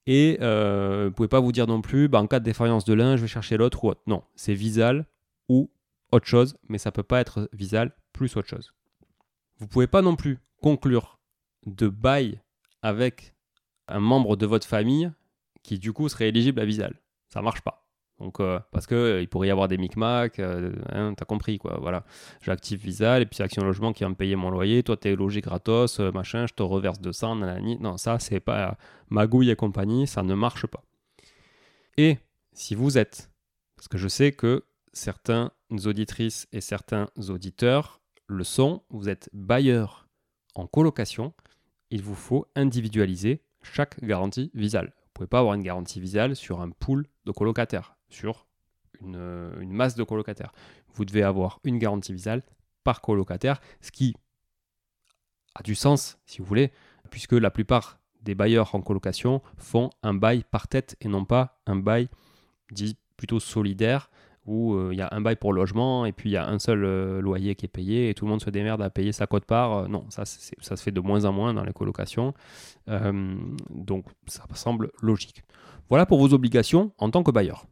Et 0.08 0.40
euh, 0.42 1.06
vous 1.06 1.14
pouvez 1.14 1.28
pas 1.28 1.40
vous 1.40 1.52
dire 1.52 1.68
non 1.68 1.82
plus, 1.82 2.08
bah, 2.08 2.20
en 2.20 2.26
cas 2.26 2.40
de 2.40 2.46
défaillance 2.46 2.86
de 2.86 2.94
l'un, 2.94 3.18
je 3.18 3.22
vais 3.22 3.28
chercher 3.28 3.56
l'autre 3.56 3.84
ou 3.84 3.90
autre. 3.90 4.02
Non, 4.08 4.24
c'est 4.36 4.56
Visal 4.56 5.06
ou 5.48 5.70
autre 6.12 6.26
chose, 6.26 6.58
mais 6.68 6.80
ça 6.80 6.92
peut 6.92 7.04
pas 7.04 7.22
être 7.22 7.48
Visal 7.54 7.92
plus 8.14 8.36
autre 8.36 8.50
chose. 8.50 8.74
Vous 9.60 9.68
pouvez 9.68 9.88
pas 9.88 10.02
non 10.02 10.16
plus 10.16 10.40
conclure 10.60 11.20
de 11.68 11.88
bail 11.88 12.42
avec 12.82 13.36
un 13.88 14.00
membre 14.00 14.38
de 14.38 14.48
votre 14.48 14.68
famille 14.68 15.12
qui 15.62 15.78
du 15.78 15.94
coup 15.94 16.10
serait 16.10 16.30
éligible 16.30 16.60
à 16.60 16.66
Visal. 16.66 17.00
Ça 17.28 17.44
marche 17.44 17.62
pas. 17.62 17.81
Donc, 18.22 18.40
euh, 18.40 18.60
parce 18.72 18.86
qu'il 18.86 18.98
euh, 18.98 19.22
il 19.22 19.28
pourrait 19.28 19.48
y 19.48 19.52
avoir 19.52 19.68
des 19.68 19.78
micmacs, 19.78 20.40
euh, 20.40 20.74
hein, 20.92 21.14
t'as 21.18 21.26
compris 21.26 21.58
quoi. 21.58 21.80
Voilà, 21.82 22.06
j'active 22.42 22.80
Visa 22.80 23.20
et 23.20 23.26
puis 23.26 23.42
Action 23.42 23.64
Logement 23.64 23.94
qui 23.94 24.04
va 24.04 24.10
me 24.10 24.16
payer 24.16 24.36
mon 24.36 24.52
loyer. 24.52 24.84
Toi, 24.84 24.96
t'es 24.96 25.16
logé 25.16 25.42
gratos, 25.42 26.00
machin, 26.00 26.46
je 26.46 26.54
te 26.54 26.62
reverse 26.62 27.02
200, 27.02 27.38
nanani. 27.38 27.78
Non, 27.80 27.98
ça, 27.98 28.20
c'est 28.20 28.40
pas 28.40 28.78
magouille 29.10 29.50
et 29.50 29.56
compagnie, 29.56 30.06
ça 30.06 30.22
ne 30.22 30.36
marche 30.36 30.68
pas. 30.68 30.84
Et 31.98 32.20
si 32.54 32.76
vous 32.76 33.00
êtes, 33.00 33.32
parce 33.76 33.88
que 33.88 33.98
je 33.98 34.08
sais 34.08 34.32
que 34.32 34.66
certaines 34.94 35.50
auditrices 35.86 36.48
et 36.52 36.62
certains 36.62 37.08
auditeurs 37.28 38.02
le 38.28 38.44
sont, 38.44 38.84
vous 38.90 39.10
êtes 39.10 39.30
bailleur 39.34 40.08
en 40.54 40.68
colocation, 40.68 41.34
il 41.90 42.04
vous 42.04 42.16
faut 42.16 42.46
individualiser 42.56 43.42
chaque 43.64 44.04
garantie 44.04 44.52
visale 44.54 44.94
Vous 45.06 45.12
pouvez 45.14 45.28
pas 45.28 45.40
avoir 45.40 45.56
une 45.56 45.64
garantie 45.64 46.00
visale 46.00 46.36
sur 46.36 46.62
un 46.62 46.70
pool 46.70 47.08
de 47.26 47.32
colocataires, 47.32 47.96
sur 48.12 48.48
une, 49.02 49.16
une 49.60 49.72
masse 49.72 49.96
de 49.96 50.04
colocataires. 50.04 50.52
Vous 50.94 51.06
devez 51.06 51.24
avoir 51.24 51.60
une 51.64 51.78
garantie 51.78 52.14
visale 52.14 52.44
par 52.84 53.02
colocataire, 53.02 53.62
ce 53.82 53.92
qui 53.92 54.16
a 55.56 55.64
du 55.64 55.76
sens, 55.76 56.20
si 56.26 56.40
vous 56.40 56.46
voulez, 56.46 56.72
puisque 57.10 57.34
la 57.34 57.52
plupart 57.52 58.00
des 58.22 58.36
bailleurs 58.36 58.76
en 58.76 58.82
colocation 58.82 59.42
font 59.58 59.90
un 60.04 60.14
bail 60.14 60.44
par 60.50 60.68
tête 60.68 60.96
et 61.02 61.08
non 61.08 61.26
pas 61.26 61.62
un 61.66 61.76
bail 61.76 62.10
dit 62.72 62.98
plutôt 63.18 63.40
solidaire 63.40 64.10
où 64.46 64.74
euh, 64.74 64.90
il 64.92 64.98
y 64.98 65.02
a 65.02 65.10
un 65.12 65.22
bail 65.22 65.36
pour 65.36 65.54
logement 65.54 66.06
et 66.06 66.12
puis 66.12 66.30
il 66.30 66.34
y 66.34 66.38
a 66.38 66.48
un 66.48 66.58
seul 66.58 66.84
euh, 66.84 67.22
loyer 67.22 67.54
qui 67.56 67.66
est 67.66 67.70
payé 67.70 68.10
et 68.10 68.14
tout 68.16 68.26
le 68.26 68.32
monde 68.32 68.42
se 68.42 68.50
démerde 68.50 68.82
à 68.82 68.90
payer 68.90 69.12
sa 69.12 69.28
cote-part. 69.28 69.74
Euh, 69.74 69.88
non, 69.88 70.06
ça, 70.10 70.26
ça 70.26 70.76
se 70.76 70.82
fait 70.82 70.92
de 70.92 71.00
moins 71.00 71.26
en 71.26 71.32
moins 71.32 71.54
dans 71.54 71.64
les 71.64 71.74
colocations. 71.74 72.34
donc 72.88 74.06
ça 74.28 74.46
semble 74.54 74.92
logique. 75.02 75.44
Voilà 75.90 76.06
pour 76.06 76.20
vos 76.20 76.34
obligations 76.34 76.92
en 76.98 77.12
tant 77.12 77.22
que 77.22 77.32
bailleur. 77.32 77.66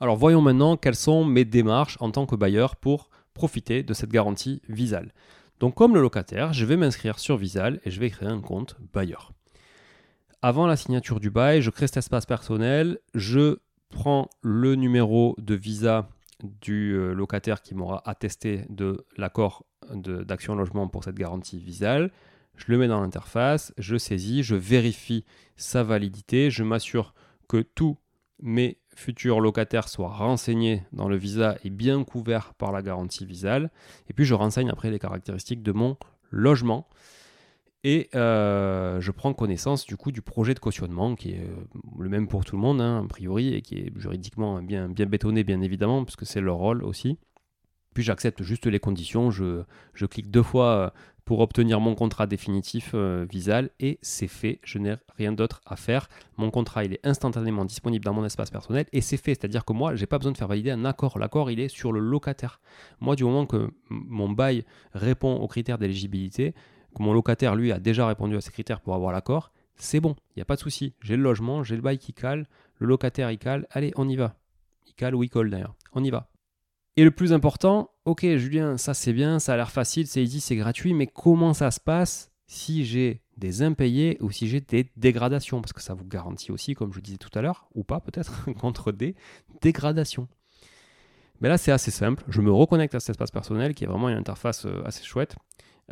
Alors 0.00 0.16
voyons 0.16 0.40
maintenant 0.40 0.76
quelles 0.76 0.96
sont 0.96 1.24
mes 1.24 1.44
démarches 1.44 1.96
en 2.00 2.10
tant 2.10 2.26
que 2.26 2.36
bailleur 2.36 2.76
pour 2.76 3.10
profiter 3.32 3.82
de 3.82 3.94
cette 3.94 4.10
garantie 4.10 4.60
Visal. 4.68 5.12
Donc 5.60 5.74
comme 5.74 5.94
le 5.94 6.00
locataire, 6.00 6.52
je 6.52 6.64
vais 6.64 6.76
m'inscrire 6.76 7.18
sur 7.18 7.36
Visal 7.36 7.80
et 7.84 7.90
je 7.90 8.00
vais 8.00 8.10
créer 8.10 8.28
un 8.28 8.40
compte 8.40 8.76
bailleur. 8.92 9.32
Avant 10.42 10.66
la 10.66 10.76
signature 10.76 11.20
du 11.20 11.30
bail, 11.30 11.62
je 11.62 11.70
crée 11.70 11.86
cet 11.86 11.98
espace 11.98 12.26
personnel, 12.26 12.98
je 13.14 13.58
prends 13.88 14.28
le 14.42 14.74
numéro 14.74 15.36
de 15.38 15.54
visa 15.54 16.08
du 16.42 16.92
euh, 16.92 17.12
locataire 17.14 17.62
qui 17.62 17.74
m'aura 17.74 18.02
attesté 18.04 18.66
de 18.68 19.06
l'accord 19.16 19.64
d'action 19.92 20.54
logement 20.54 20.88
pour 20.88 21.04
cette 21.04 21.14
garantie 21.14 21.58
Visal. 21.58 22.10
Je 22.56 22.66
le 22.68 22.78
mets 22.78 22.88
dans 22.88 23.00
l'interface, 23.00 23.72
je 23.78 23.96
saisis, 23.96 24.42
je 24.42 24.54
vérifie 24.54 25.24
sa 25.56 25.82
validité, 25.82 26.50
je 26.50 26.62
m'assure 26.62 27.14
que 27.48 27.62
tous 27.62 27.96
mes 28.42 28.78
futurs 28.96 29.40
locataires 29.40 29.88
soient 29.88 30.08
renseignés 30.08 30.82
dans 30.92 31.08
le 31.08 31.16
visa 31.16 31.56
et 31.64 31.70
bien 31.70 32.04
couverts 32.04 32.54
par 32.54 32.72
la 32.72 32.82
garantie 32.82 33.26
Visal. 33.26 33.70
Et 34.08 34.12
puis 34.12 34.24
je 34.24 34.34
renseigne 34.34 34.70
après 34.70 34.90
les 34.90 34.98
caractéristiques 34.98 35.62
de 35.62 35.72
mon 35.72 35.96
logement. 36.30 36.88
Et 37.86 38.08
euh, 38.14 38.98
je 39.02 39.10
prends 39.10 39.34
connaissance 39.34 39.84
du 39.84 39.98
coup 39.98 40.10
du 40.10 40.22
projet 40.22 40.54
de 40.54 40.58
cautionnement 40.58 41.14
qui 41.14 41.32
est 41.32 41.40
euh, 41.40 41.78
le 41.98 42.08
même 42.08 42.28
pour 42.28 42.46
tout 42.46 42.56
le 42.56 42.62
monde, 42.62 42.80
hein, 42.80 43.02
a 43.04 43.08
priori, 43.08 43.52
et 43.52 43.60
qui 43.60 43.76
est 43.76 43.92
juridiquement 43.98 44.62
bien, 44.62 44.88
bien 44.88 45.04
bétonné, 45.04 45.44
bien 45.44 45.60
évidemment, 45.60 46.02
puisque 46.04 46.24
c'est 46.24 46.40
leur 46.40 46.56
rôle 46.56 46.82
aussi. 46.82 47.18
Puis 47.92 48.02
j'accepte 48.02 48.42
juste 48.42 48.66
les 48.66 48.80
conditions, 48.80 49.30
je, 49.30 49.62
je, 49.92 50.06
clique 50.06 50.30
deux 50.30 50.42
fois 50.42 50.66
euh, 50.66 50.90
pour 51.24 51.40
obtenir 51.40 51.80
mon 51.80 51.94
contrat 51.94 52.26
définitif 52.26 52.94
Visal 52.94 53.70
et 53.80 53.98
c'est 54.02 54.28
fait, 54.28 54.60
je 54.62 54.78
n'ai 54.78 54.94
rien 55.16 55.32
d'autre 55.32 55.60
à 55.64 55.76
faire. 55.76 56.08
Mon 56.36 56.50
contrat 56.50 56.84
il 56.84 56.92
est 56.92 57.06
instantanément 57.06 57.64
disponible 57.64 58.04
dans 58.04 58.12
mon 58.12 58.24
espace 58.24 58.50
personnel 58.50 58.86
et 58.92 59.00
c'est 59.00 59.16
fait, 59.16 59.34
c'est-à-dire 59.34 59.64
que 59.64 59.72
moi 59.72 59.94
j'ai 59.94 60.06
pas 60.06 60.18
besoin 60.18 60.32
de 60.32 60.36
faire 60.36 60.48
valider 60.48 60.70
un 60.70 60.84
accord, 60.84 61.18
l'accord 61.18 61.50
il 61.50 61.60
est 61.60 61.68
sur 61.68 61.92
le 61.92 62.00
locataire. 62.00 62.60
Moi 63.00 63.16
du 63.16 63.24
moment 63.24 63.46
que 63.46 63.70
mon 63.88 64.28
bail 64.28 64.64
répond 64.92 65.34
aux 65.36 65.48
critères 65.48 65.78
d'éligibilité, 65.78 66.54
que 66.94 67.02
mon 67.02 67.12
locataire, 67.12 67.56
lui, 67.56 67.72
a 67.72 67.78
déjà 67.78 68.06
répondu 68.06 68.36
à 68.36 68.40
ces 68.40 68.52
critères 68.52 68.80
pour 68.80 68.94
avoir 68.94 69.12
l'accord, 69.12 69.52
c'est 69.76 70.00
bon, 70.00 70.14
il 70.30 70.38
n'y 70.38 70.42
a 70.42 70.44
pas 70.44 70.54
de 70.54 70.60
souci. 70.60 70.94
J'ai 71.02 71.16
le 71.16 71.22
logement, 71.22 71.64
j'ai 71.64 71.76
le 71.76 71.82
bail 71.82 71.98
qui 71.98 72.14
cale, 72.14 72.46
le 72.78 72.86
locataire 72.86 73.30
il 73.30 73.38
cale, 73.38 73.66
allez, 73.70 73.92
on 73.96 74.08
y 74.08 74.16
va. 74.16 74.36
Il 74.86 74.94
cale 74.94 75.14
ou 75.14 75.22
il 75.22 75.28
colle 75.28 75.50
d'ailleurs, 75.50 75.74
on 75.92 76.02
y 76.02 76.10
va. 76.10 76.30
Et 76.96 77.04
le 77.04 77.10
plus 77.10 77.32
important, 77.32 77.90
ok 78.04 78.36
Julien, 78.36 78.76
ça 78.76 78.94
c'est 78.94 79.12
bien, 79.12 79.38
ça 79.38 79.54
a 79.54 79.56
l'air 79.56 79.70
facile, 79.70 80.06
c'est 80.06 80.22
easy, 80.22 80.40
c'est 80.40 80.56
gratuit, 80.56 80.94
mais 80.94 81.06
comment 81.06 81.54
ça 81.54 81.70
se 81.70 81.80
passe 81.80 82.30
si 82.46 82.84
j'ai 82.84 83.22
des 83.36 83.62
impayés 83.62 84.18
ou 84.20 84.30
si 84.30 84.48
j'ai 84.48 84.60
des 84.60 84.90
dégradations? 84.96 85.60
Parce 85.60 85.72
que 85.72 85.82
ça 85.82 85.94
vous 85.94 86.04
garantit 86.04 86.52
aussi, 86.52 86.74
comme 86.74 86.92
je 86.92 87.00
disais 87.00 87.18
tout 87.18 87.36
à 87.36 87.42
l'heure, 87.42 87.68
ou 87.74 87.82
pas 87.84 88.00
peut-être, 88.00 88.44
contre 88.60 88.92
des 88.92 89.14
dégradations. 89.60 90.28
Mais 91.40 91.48
là 91.48 91.58
c'est 91.58 91.72
assez 91.72 91.90
simple, 91.90 92.22
je 92.28 92.40
me 92.40 92.52
reconnecte 92.52 92.94
à 92.94 93.00
cet 93.00 93.10
espace 93.10 93.30
personnel 93.30 93.74
qui 93.74 93.84
est 93.84 93.88
vraiment 93.88 94.08
une 94.08 94.18
interface 94.18 94.66
euh, 94.66 94.82
assez 94.84 95.04
chouette. 95.04 95.36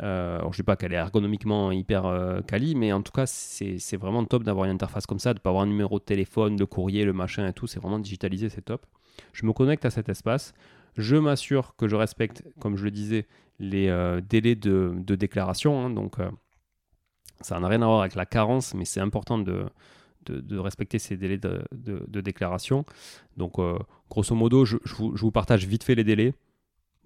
Euh, 0.01 0.39
alors, 0.39 0.53
je 0.53 0.57
ne 0.57 0.61
dis 0.61 0.65
pas 0.65 0.75
qu'elle 0.75 0.93
est 0.93 0.97
ergonomiquement 0.97 1.71
hyper 1.71 2.05
euh, 2.05 2.41
quali, 2.41 2.75
mais 2.75 2.91
en 2.93 3.01
tout 3.01 3.11
cas, 3.11 3.25
c'est 3.27 3.97
vraiment 3.97 4.25
top 4.25 4.43
d'avoir 4.43 4.65
une 4.65 4.71
interface 4.71 5.05
comme 5.05 5.19
ça, 5.19 5.33
de 5.33 5.39
ne 5.39 5.41
pas 5.41 5.51
avoir 5.51 5.63
un 5.63 5.67
numéro 5.67 5.99
de 5.99 6.03
téléphone, 6.03 6.55
de 6.55 6.65
courrier, 6.65 7.05
le 7.05 7.13
machin 7.13 7.47
et 7.47 7.53
tout. 7.53 7.67
C'est 7.67 7.79
vraiment 7.79 7.99
digitalisé, 7.99 8.49
c'est 8.49 8.63
top. 8.63 8.85
Je 9.33 9.45
me 9.45 9.53
connecte 9.53 9.85
à 9.85 9.91
cet 9.91 10.09
espace. 10.09 10.53
Je 10.97 11.15
m'assure 11.15 11.75
que 11.75 11.87
je 11.87 11.95
respecte, 11.95 12.43
comme 12.59 12.75
je 12.75 12.83
le 12.83 12.91
disais, 12.91 13.27
les 13.59 13.87
euh, 13.89 14.21
délais 14.21 14.55
de, 14.55 14.93
déclaration. 15.15 15.85
Hein. 15.85 15.89
donc, 15.89 16.17
ça 17.41 17.59
n'a 17.59 17.67
rien 17.67 17.81
à 17.81 17.85
voir 17.85 18.01
avec 18.01 18.15
la 18.15 18.25
carence, 18.25 18.73
mais 18.73 18.85
c'est 18.85 18.99
important 18.99 19.37
de, 19.37 19.65
respecter 20.51 20.99
ces 20.99 21.17
délais 21.17 21.37
de, 21.37 22.21
déclaration. 22.21 22.85
Donc, 23.37 23.55
grosso 24.09 24.35
modo, 24.35 24.65
je, 24.65 24.77
vous, 24.97 25.15
je 25.15 25.21
vous 25.21 25.31
partage 25.31 25.65
vite 25.65 25.83
fait 25.83 25.95
les 25.95 26.03
délais. 26.03 26.33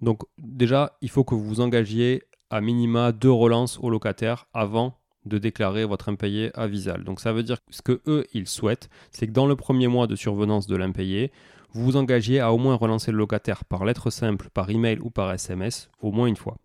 Donc 0.00 0.22
déjà, 0.38 0.96
il 1.00 1.10
faut 1.10 1.24
que 1.24 1.34
vous 1.34 1.44
vous 1.44 1.60
engagiez 1.60 2.22
à 2.50 2.60
minima 2.60 3.12
deux 3.12 3.30
relances 3.30 3.78
aux 3.80 3.90
locataires 3.90 4.46
avant 4.54 4.94
de 5.24 5.38
déclarer 5.38 5.84
votre 5.84 6.08
impayé 6.08 6.50
à 6.54 6.66
Visal. 6.66 7.04
Donc 7.04 7.20
ça 7.20 7.32
veut 7.32 7.42
dire 7.42 7.58
que 7.64 7.74
ce 7.74 7.82
que 7.82 8.00
eux 8.06 8.24
ils 8.32 8.48
souhaitent, 8.48 8.88
c'est 9.10 9.26
que 9.26 9.32
dans 9.32 9.46
le 9.46 9.56
premier 9.56 9.88
mois 9.88 10.06
de 10.06 10.16
survenance 10.16 10.66
de 10.66 10.76
l'impayé, 10.76 11.32
vous 11.72 11.84
vous 11.84 11.96
engagiez 11.96 12.40
à 12.40 12.52
au 12.52 12.58
moins 12.58 12.74
relancer 12.74 13.12
le 13.12 13.18
locataire 13.18 13.64
par 13.64 13.84
lettre 13.84 14.10
simple, 14.10 14.48
par 14.50 14.70
email 14.70 14.98
ou 15.00 15.10
par 15.10 15.32
SMS 15.32 15.90
au 16.00 16.12
moins 16.12 16.26
une 16.26 16.36
fois. 16.36 16.56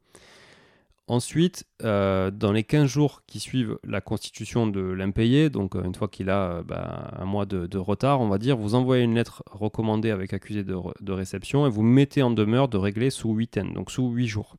Ensuite, 1.07 1.65
euh, 1.83 2.31
dans 2.31 2.53
les 2.53 2.63
15 2.63 2.89
jours 2.89 3.23
qui 3.27 3.41
suivent 3.41 3.77
la 3.83 3.99
constitution 3.99 4.67
de 4.67 4.79
l'impayé, 4.79 5.49
donc 5.49 5.75
euh, 5.75 5.83
une 5.83 5.93
fois 5.93 6.07
qu'il 6.07 6.29
a 6.29 6.43
euh, 6.43 6.63
bah, 6.63 7.11
un 7.19 7.25
mois 7.25 7.45
de, 7.45 7.77
retard, 7.77 8.21
on 8.21 8.29
va 8.29 8.37
dire, 8.37 8.55
vous 8.55 8.73
envoyez 8.73 9.03
une 9.03 9.15
lettre 9.15 9.43
recommandée 9.51 10.11
avec 10.11 10.31
accusé 10.31 10.63
de, 10.63 11.11
réception 11.11 11.67
et 11.67 11.69
vous 11.69 11.83
mettez 11.83 12.23
en 12.23 12.31
demeure 12.31 12.69
de 12.69 12.77
régler 12.77 13.09
sous 13.09 13.33
8 13.33 13.57
n, 13.57 13.73
donc 13.73 13.91
sous 13.91 14.09
8 14.09 14.27
jours. 14.27 14.55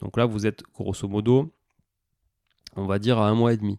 Donc 0.00 0.16
là, 0.16 0.26
vous 0.26 0.46
êtes 0.46 0.64
grosso 0.74 1.06
modo, 1.06 1.52
on 2.74 2.86
va 2.86 2.98
dire, 2.98 3.18
à 3.18 3.28
un 3.28 3.34
mois 3.34 3.52
et 3.52 3.56
demi. 3.56 3.78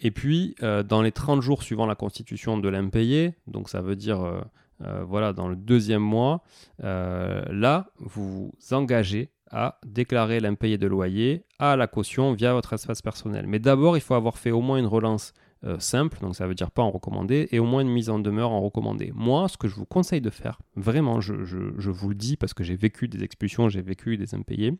Et 0.00 0.10
puis, 0.10 0.56
dans 0.60 1.02
les 1.02 1.12
30 1.12 1.40
jours 1.40 1.62
suivant 1.62 1.86
la 1.86 1.94
constitution 1.94 2.58
de 2.58 2.68
l'impayé, 2.68 3.34
donc 3.46 3.68
ça 3.68 3.80
veut 3.80 3.96
dire, 3.96 4.44
euh, 4.82 4.84
euh, 4.86 5.04
voilà, 5.04 5.32
dans 5.32 5.48
le 5.48 5.56
deuxième 5.56 6.02
mois, 6.02 6.42
là, 6.78 7.86
vous 7.98 8.52
vous 8.52 8.74
engagez 8.74 9.30
à 9.50 9.78
déclarer 9.86 10.40
l'impayé 10.40 10.78
de 10.78 10.86
loyer 10.86 11.44
à 11.58 11.76
la 11.76 11.86
caution 11.86 12.32
via 12.32 12.52
votre 12.52 12.72
espace 12.72 13.02
personnel. 13.02 13.46
Mais 13.46 13.58
d'abord, 13.58 13.96
il 13.96 14.00
faut 14.00 14.14
avoir 14.14 14.38
fait 14.38 14.50
au 14.50 14.60
moins 14.60 14.78
une 14.78 14.86
relance 14.86 15.32
simple, 15.78 16.18
donc 16.20 16.36
ça 16.36 16.46
veut 16.46 16.54
dire 16.54 16.70
pas 16.70 16.82
en 16.82 16.90
recommandé, 16.90 17.48
et 17.50 17.58
au 17.58 17.64
moins 17.64 17.80
une 17.80 17.88
mise 17.88 18.10
en 18.10 18.18
demeure 18.18 18.50
en 18.50 18.60
recommandé. 18.60 19.12
Moi, 19.14 19.48
ce 19.48 19.56
que 19.56 19.66
je 19.66 19.74
vous 19.74 19.86
conseille 19.86 20.20
de 20.20 20.28
faire, 20.28 20.60
vraiment, 20.76 21.20
je, 21.20 21.44
je 21.44 21.90
vous 21.90 22.08
le 22.10 22.14
dis 22.14 22.36
parce 22.36 22.52
que 22.52 22.62
j'ai 22.64 22.76
vécu 22.76 23.08
des 23.08 23.22
expulsions, 23.24 23.70
j'ai 23.70 23.80
vécu 23.80 24.18
des 24.18 24.34
impayés, 24.34 24.78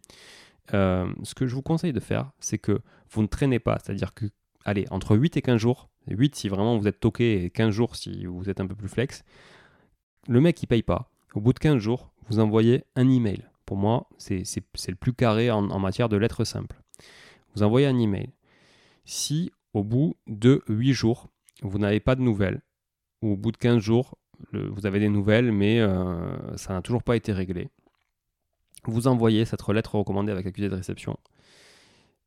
euh, 0.72 1.12
ce 1.22 1.34
que 1.34 1.46
je 1.46 1.54
vous 1.54 1.62
conseille 1.62 1.92
de 1.92 2.00
faire, 2.00 2.30
c'est 2.40 2.58
que 2.58 2.80
vous 3.10 3.22
ne 3.22 3.26
traînez 3.26 3.58
pas. 3.58 3.78
C'est-à-dire 3.82 4.14
que, 4.14 4.26
allez, 4.64 4.86
entre 4.90 5.16
8 5.16 5.36
et 5.36 5.42
15 5.42 5.60
jours, 5.60 5.90
8 6.08 6.34
si 6.34 6.48
vraiment 6.48 6.78
vous 6.78 6.88
êtes 6.88 7.00
toqué 7.00 7.44
et 7.44 7.50
15 7.50 7.70
jours 7.70 7.96
si 7.96 8.24
vous 8.24 8.48
êtes 8.48 8.60
un 8.60 8.66
peu 8.66 8.74
plus 8.74 8.88
flex, 8.88 9.24
le 10.28 10.40
mec 10.40 10.62
il 10.62 10.66
paye 10.66 10.82
pas. 10.82 11.10
Au 11.34 11.40
bout 11.40 11.52
de 11.52 11.58
15 11.58 11.78
jours, 11.78 12.12
vous 12.28 12.38
envoyez 12.38 12.84
un 12.96 13.08
email. 13.08 13.42
Pour 13.66 13.76
moi, 13.76 14.08
c'est 14.18 14.44
le 14.88 14.94
plus 14.94 15.14
carré 15.14 15.50
en, 15.50 15.78
matière 15.78 16.08
de 16.08 16.16
lettres 16.16 16.44
simples. 16.44 16.80
Vous 17.54 17.62
envoyez 17.62 17.86
un 17.86 17.98
email. 17.98 18.30
Si 19.04 19.50
au 19.72 19.82
bout 19.82 20.16
de 20.26 20.62
8 20.68 20.92
jours, 20.92 21.28
vous 21.62 21.78
n'avez 21.78 22.00
pas 22.00 22.14
de 22.14 22.20
nouvelles, 22.20 22.62
ou 23.22 23.32
au 23.32 23.36
bout 23.36 23.52
de 23.52 23.56
15 23.56 23.78
jours, 23.78 24.16
vous 24.52 24.86
avez 24.86 25.00
des 25.00 25.08
nouvelles, 25.08 25.50
mais 25.50 25.80
euh, 25.80 26.56
ça 26.56 26.74
n'a 26.74 26.82
toujours 26.82 27.02
pas 27.02 27.16
été 27.16 27.32
réglé, 27.32 27.70
vous 28.86 29.06
envoyez 29.06 29.44
cette 29.44 29.66
lettre 29.68 29.94
recommandée 29.96 30.32
avec 30.32 30.46
accusé 30.46 30.68
de 30.68 30.74
réception. 30.74 31.18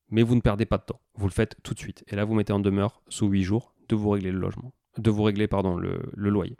Mais 0.10 0.24
vous 0.24 0.36
ne 0.36 0.42
perdez 0.42 0.66
pas 0.66 0.78
de 0.78 0.84
temps. 0.84 1.02
Vous 1.16 1.28
le 1.28 1.34
faites 1.34 1.58
tout 1.64 1.74
de 1.74 1.80
suite. 1.80 2.04
Et 2.08 2.16
là, 2.16 2.26
vous 2.26 2.34
mettez 2.34 2.54
en 2.54 2.60
demeure, 2.60 3.02
sous 3.10 3.28
8 3.28 3.44
jours, 3.44 3.74
de 3.90 3.96
vous 3.96 4.10
régler 4.10 4.32
le 4.32 4.40
logement. 4.40 4.74
De 4.98 5.12
vous 5.12 5.24
régler, 5.24 5.48
pardon, 5.48 5.78
le, 5.78 6.12
loyer. 6.16 6.58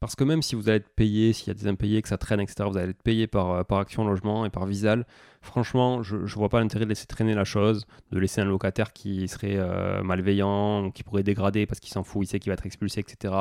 Parce 0.00 0.16
que 0.16 0.24
même 0.24 0.40
si 0.40 0.54
vous 0.54 0.68
allez 0.70 0.78
être 0.78 0.88
payé, 0.88 1.34
s'il 1.34 1.48
y 1.48 1.50
a 1.50 1.54
des 1.54 1.66
impayés, 1.66 2.00
que 2.00 2.08
ça 2.08 2.16
traîne, 2.16 2.40
etc., 2.40 2.66
vous 2.70 2.78
allez 2.78 2.90
être 2.90 3.02
payé 3.02 3.26
par, 3.26 3.50
euh, 3.50 3.64
par 3.64 3.78
Action 3.78 4.02
Logement 4.04 4.46
et 4.46 4.50
par 4.50 4.64
Visal. 4.64 5.06
Franchement, 5.42 6.02
je 6.02 6.16
ne 6.16 6.26
vois 6.26 6.48
pas 6.48 6.60
l'intérêt 6.60 6.84
de 6.84 6.88
laisser 6.88 7.06
traîner 7.06 7.34
la 7.34 7.44
chose, 7.44 7.86
de 8.10 8.18
laisser 8.18 8.40
un 8.40 8.46
locataire 8.46 8.94
qui 8.94 9.28
serait 9.28 9.56
euh, 9.56 10.02
malveillant, 10.02 10.90
qui 10.90 11.02
pourrait 11.02 11.22
dégrader 11.22 11.66
parce 11.66 11.80
qu'il 11.80 11.92
s'en 11.92 12.02
fout, 12.02 12.24
il 12.24 12.26
sait 12.26 12.40
qu'il 12.40 12.50
va 12.50 12.54
être 12.54 12.64
expulsé, 12.66 13.00
etc. 13.00 13.34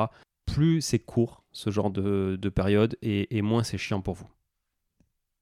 Plus 0.46 0.82
c'est 0.82 1.00
court, 1.00 1.44
ce 1.54 1.70
genre 1.70 1.92
de, 1.92 2.38
période, 2.54 2.98
et 3.02 3.42
moins 3.42 3.64
c'est 3.64 3.78
chiant 3.78 4.02
pour 4.02 4.16
vous. 4.16 4.28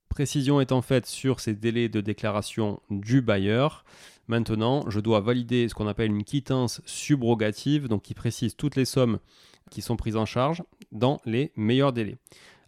Précision 0.09 0.61
étant 0.61 0.81
faite 0.81 1.05
sur 1.05 1.39
ces 1.39 1.53
délais 1.53 1.89
de 1.89 2.01
déclaration 2.01 2.79
du 2.89 3.21
bailleur. 3.21 3.85
Maintenant, 4.27 4.89
je 4.89 4.99
dois 4.99 5.19
valider 5.19 5.69
ce 5.69 5.75
qu'on 5.75 5.87
appelle 5.87 6.11
une 6.11 6.23
quittance 6.23 6.81
subrogative, 6.85 7.87
donc 7.87 8.03
qui 8.03 8.13
précise 8.13 8.55
toutes 8.55 8.75
les 8.75 8.85
sommes 8.85 9.19
qui 9.69 9.81
sont 9.81 9.95
prises 9.95 10.17
en 10.17 10.25
charge 10.25 10.63
dans 10.91 11.19
les 11.25 11.51
meilleurs 11.55 11.93
délais. 11.93 12.17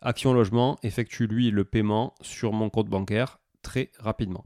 Action 0.02 0.34
Logement 0.34 0.78
effectue 0.84 1.28
lui 1.28 1.52
le 1.52 1.66
paiement 1.66 2.14
sur 2.22 2.54
mon 2.54 2.70
compte 2.70 2.88
bancaire 2.88 3.40
très 3.62 3.92
rapidement. 4.00 4.46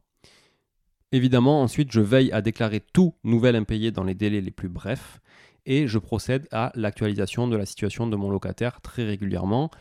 Évidemment, 1.11 1.61
ensuite, 1.61 1.91
je 1.91 2.01
veille 2.01 2.31
à 2.31 2.41
déclarer 2.41 2.79
tout 2.79 3.13
nouvel 3.23 3.55
impayé 3.55 3.91
dans 3.91 4.03
les 4.03 4.15
délais 4.15 4.41
les 4.41 4.51
plus 4.51 4.69
brefs. 4.69 5.19
et 5.65 5.87
je 5.87 5.97
procède 5.97 6.47
à 6.51 6.73
l'actualisation 6.75 7.47
de 7.47 7.55
la 7.55 7.65
situation 7.65 8.05
de 8.05 8.17
mon 8.17 8.29
locataire 8.29 8.81
très 8.81 9.05
régulièrement 9.05 9.71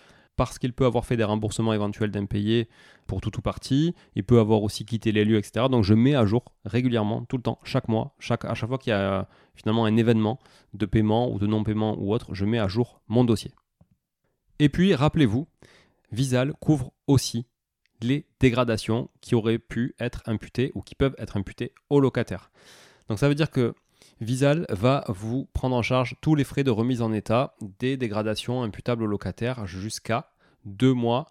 parce 0.45 0.59
qu'il 0.59 0.73
peut 0.73 0.87
avoir 0.87 1.05
fait 1.05 1.17
des 1.17 1.25
remboursements 1.25 1.73
éventuels 1.73 2.11
d'impayés 2.11 2.69
pour 3.07 3.21
tout 3.21 3.39
ou 3.39 3.43
partie, 3.43 3.95
il 4.17 4.25
peut 4.25 4.41
avoir 4.41 4.63
aussi 4.65 4.85
quitté 4.85 5.13
les 5.13 5.25
lieux, 5.25 5.39
etc. 5.39 5.67
Donc 5.71 5.85
je 5.85 5.95
mets 5.95 6.17
à 6.17 6.27
jour 6.27 6.45
régulièrement, 6.65 7.25
tout 7.25 7.37
le 7.37 7.45
temps, 7.45 7.61
chaque 7.63 7.87
mois, 7.89 8.17
à 8.19 8.55
chaque 8.55 8.69
fois 8.69 8.79
qu'il 8.79 8.91
y 8.91 8.95
a 8.95 9.29
finalement 9.55 9.85
un 9.85 9.97
événement 9.97 10.41
de 10.75 10.85
paiement 10.85 11.33
ou 11.33 11.39
de 11.39 11.47
non-paiement 11.47 11.97
ou 11.97 12.13
autre, 12.13 12.35
je 12.35 12.45
mets 12.45 12.59
à 12.59 12.67
jour 12.67 13.01
mon 13.07 13.25
dossier. 13.25 13.53
Et 14.59 14.69
puis, 14.69 14.97
rappelez-vous, 14.97 15.47
Visal 16.11 16.55
couvre 16.55 16.93
aussi 17.07 17.47
les 18.01 18.27
dégradations 18.41 19.11
qui 19.21 19.37
auraient 19.37 19.61
pu 19.61 19.95
être 20.01 20.23
imputées 20.27 20.73
ou 20.75 20.83
qui 20.83 20.97
peuvent 20.97 21.15
être 21.19 21.37
imputées 21.37 21.73
au 21.89 22.01
locataire. 22.01 22.51
Donc 23.09 23.21
ça 23.21 23.29
veut 23.29 23.37
dire 23.37 23.53
que 23.53 23.75
Visal 24.21 24.67
va 24.71 25.05
vous 25.09 25.49
prendre 25.53 25.77
en 25.77 25.83
charge 25.83 26.17
tous 26.21 26.35
les 26.35 26.45
frais 26.45 26.65
de 26.65 26.71
remise 26.71 27.01
en 27.01 27.13
état 27.13 27.55
des 27.79 27.97
dégradations 27.97 28.63
imputables 28.63 29.05
au 29.05 29.07
locataire 29.07 29.67
jusqu'à 29.67 30.32
deux 30.65 30.93
mois 30.93 31.31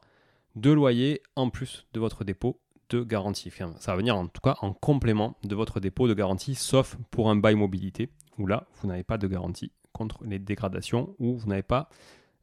de 0.55 0.71
loyer 0.71 1.21
en 1.35 1.49
plus 1.49 1.85
de 1.93 1.99
votre 1.99 2.23
dépôt 2.23 2.59
de 2.89 3.03
garantie. 3.03 3.51
ça 3.79 3.91
va 3.91 3.95
venir 3.95 4.17
en 4.17 4.27
tout 4.27 4.41
cas 4.41 4.57
en 4.61 4.73
complément 4.73 5.37
de 5.43 5.55
votre 5.55 5.79
dépôt 5.79 6.07
de 6.07 6.13
garantie, 6.13 6.55
sauf 6.55 6.97
pour 7.09 7.29
un 7.29 7.37
bail 7.37 7.55
mobilité, 7.55 8.09
où 8.37 8.45
là, 8.45 8.67
vous 8.75 8.87
n'avez 8.87 9.03
pas 9.03 9.17
de 9.17 9.27
garantie 9.27 9.71
contre 9.93 10.23
les 10.25 10.39
dégradations, 10.39 11.15
ou 11.19 11.37
vous 11.37 11.47
n'avez 11.47 11.63
pas 11.63 11.89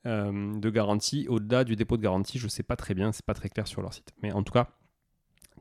euh, 0.06 0.58
de 0.58 0.70
garantie 0.70 1.26
au-delà 1.28 1.64
du 1.64 1.76
dépôt 1.76 1.96
de 1.96 2.02
garantie. 2.02 2.38
Je 2.38 2.44
ne 2.44 2.50
sais 2.50 2.62
pas 2.62 2.76
très 2.76 2.94
bien, 2.94 3.12
c'est 3.12 3.24
pas 3.24 3.34
très 3.34 3.48
clair 3.50 3.66
sur 3.66 3.82
leur 3.82 3.92
site. 3.92 4.12
Mais 4.22 4.32
en 4.32 4.42
tout 4.42 4.52
cas, 4.52 4.68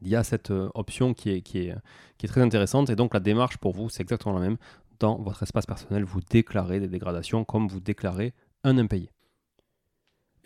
il 0.01 0.07
y 0.07 0.15
a 0.15 0.23
cette 0.23 0.51
euh, 0.51 0.69
option 0.73 1.13
qui 1.13 1.31
est, 1.31 1.41
qui, 1.41 1.59
est, 1.59 1.75
qui 2.17 2.25
est 2.25 2.29
très 2.29 2.41
intéressante. 2.41 2.89
Et 2.89 2.95
donc 2.95 3.13
la 3.13 3.19
démarche 3.19 3.57
pour 3.57 3.73
vous, 3.73 3.89
c'est 3.89 4.03
exactement 4.03 4.35
la 4.35 4.41
même. 4.41 4.57
Dans 4.99 5.17
votre 5.21 5.43
espace 5.43 5.65
personnel, 5.65 6.03
vous 6.03 6.21
déclarez 6.21 6.79
des 6.79 6.87
dégradations 6.87 7.43
comme 7.43 7.67
vous 7.67 7.79
déclarez 7.79 8.33
un 8.63 8.77
impayé. 8.77 9.11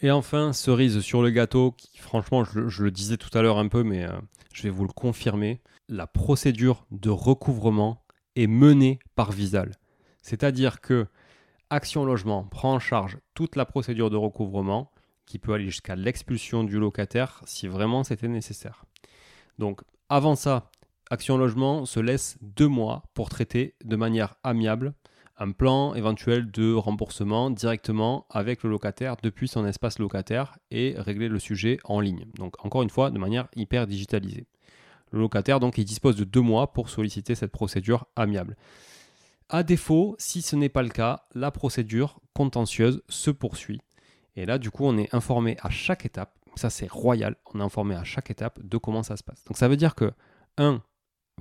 Et 0.04 0.10
enfin, 0.10 0.52
cerise 0.52 1.00
sur 1.02 1.22
le 1.22 1.30
gâteau, 1.30 1.74
qui 1.78 2.00
franchement, 2.00 2.44
je, 2.44 2.84
le 2.84 2.92
disais 2.92 3.18
tout 3.18 3.36
à 3.38 3.44
l'heure 3.44 3.60
un 3.60 3.68
peu, 3.68 3.84
mais 3.84 4.04
euh, 4.04 4.18
je 4.52 4.64
vais 4.64 4.72
vous 4.72 4.84
le 4.84 4.92
confirmer, 4.92 5.62
la 5.88 6.08
procédure 6.08 6.88
de 6.90 7.12
recouvrement 7.12 8.04
est 8.36 8.48
menée 8.48 8.98
par 9.16 9.32
Visal. 9.32 9.72
C'est-à-dire 10.24 10.82
que 10.82 11.06
Action 11.70 12.04
Logement 12.04 12.44
prend 12.44 12.74
en 12.74 12.80
charge 12.80 13.20
toute 13.36 13.56
la 13.56 13.66
procédure 13.66 14.10
de 14.10 14.18
recouvrement, 14.18 14.92
qui 15.28 15.38
peut 15.38 15.54
aller 15.54 15.66
jusqu'à 15.66 15.96
l'expulsion 15.96 16.64
du 16.64 16.80
locataire 16.80 17.42
si 17.46 17.68
vraiment 17.68 18.04
c'était 18.04 18.28
nécessaire. 18.28 18.86
Donc 19.60 19.82
avant 20.10 20.36
ça, 20.36 20.72
Action 21.12 21.38
Logement 21.38 21.86
se 21.86 22.00
laisse 22.00 22.38
deux 22.42 22.68
mois 22.68 23.04
pour 23.14 23.30
traiter 23.30 23.76
de 23.86 23.96
manière 23.96 24.36
amiable 24.44 24.94
un 25.38 25.52
plan 25.52 25.94
éventuel 25.96 26.52
de 26.52 26.74
remboursement 26.74 27.50
directement 27.50 28.26
avec 28.30 28.64
le 28.64 28.70
locataire 28.70 29.16
depuis 29.22 29.48
son 29.48 29.66
espace 29.66 30.00
locataire 30.00 30.58
et 30.70 30.96
régler 30.98 31.30
le 31.30 31.40
sujet 31.40 31.80
en 31.84 32.00
ligne. 32.00 32.26
Donc 32.36 32.64
encore 32.64 32.84
une 32.84 32.90
fois, 32.90 33.10
de 33.10 33.20
manière 33.20 33.48
hyper 33.56 33.88
digitalisée. 33.88 34.46
Le 35.12 35.20
locataire, 35.20 35.60
donc, 35.60 35.78
il 35.78 35.86
dispose 35.86 36.16
de 36.16 36.24
deux 36.24 36.42
mois 36.42 36.72
pour 36.72 36.90
solliciter 36.90 37.36
cette 37.36 37.52
procédure 37.52 38.08
amiable. 38.16 38.56
À 39.50 39.64
défaut, 39.64 40.16
si 40.18 40.42
ce 40.42 40.56
n'est 40.56 40.70
pas 40.70 40.84
le 40.84 40.90
cas, 40.90 41.26
la 41.36 41.52
procédure 41.52 42.22
contentieuse 42.34 43.04
se 43.10 43.30
poursuit. 43.30 43.82
Et 44.38 44.46
là, 44.46 44.58
du 44.58 44.72
coup, 44.72 44.86
on 44.86 44.98
est 44.98 45.14
informé 45.14 45.58
à 45.62 45.70
chaque 45.70 46.06
étape. 46.06 46.34
Ça, 46.56 46.70
c'est 46.70 46.90
royal. 46.90 47.36
On 47.54 47.60
est 47.60 47.64
informé 47.64 47.96
à 47.96 48.06
chaque 48.06 48.32
étape 48.32 48.66
de 48.66 48.78
comment 48.78 49.04
ça 49.04 49.18
se 49.18 49.24
passe. 49.24 49.44
Donc, 49.46 49.58
ça 49.58 49.68
veut 49.68 49.76
dire 49.76 49.96
que, 49.96 50.14
un, 50.58 50.82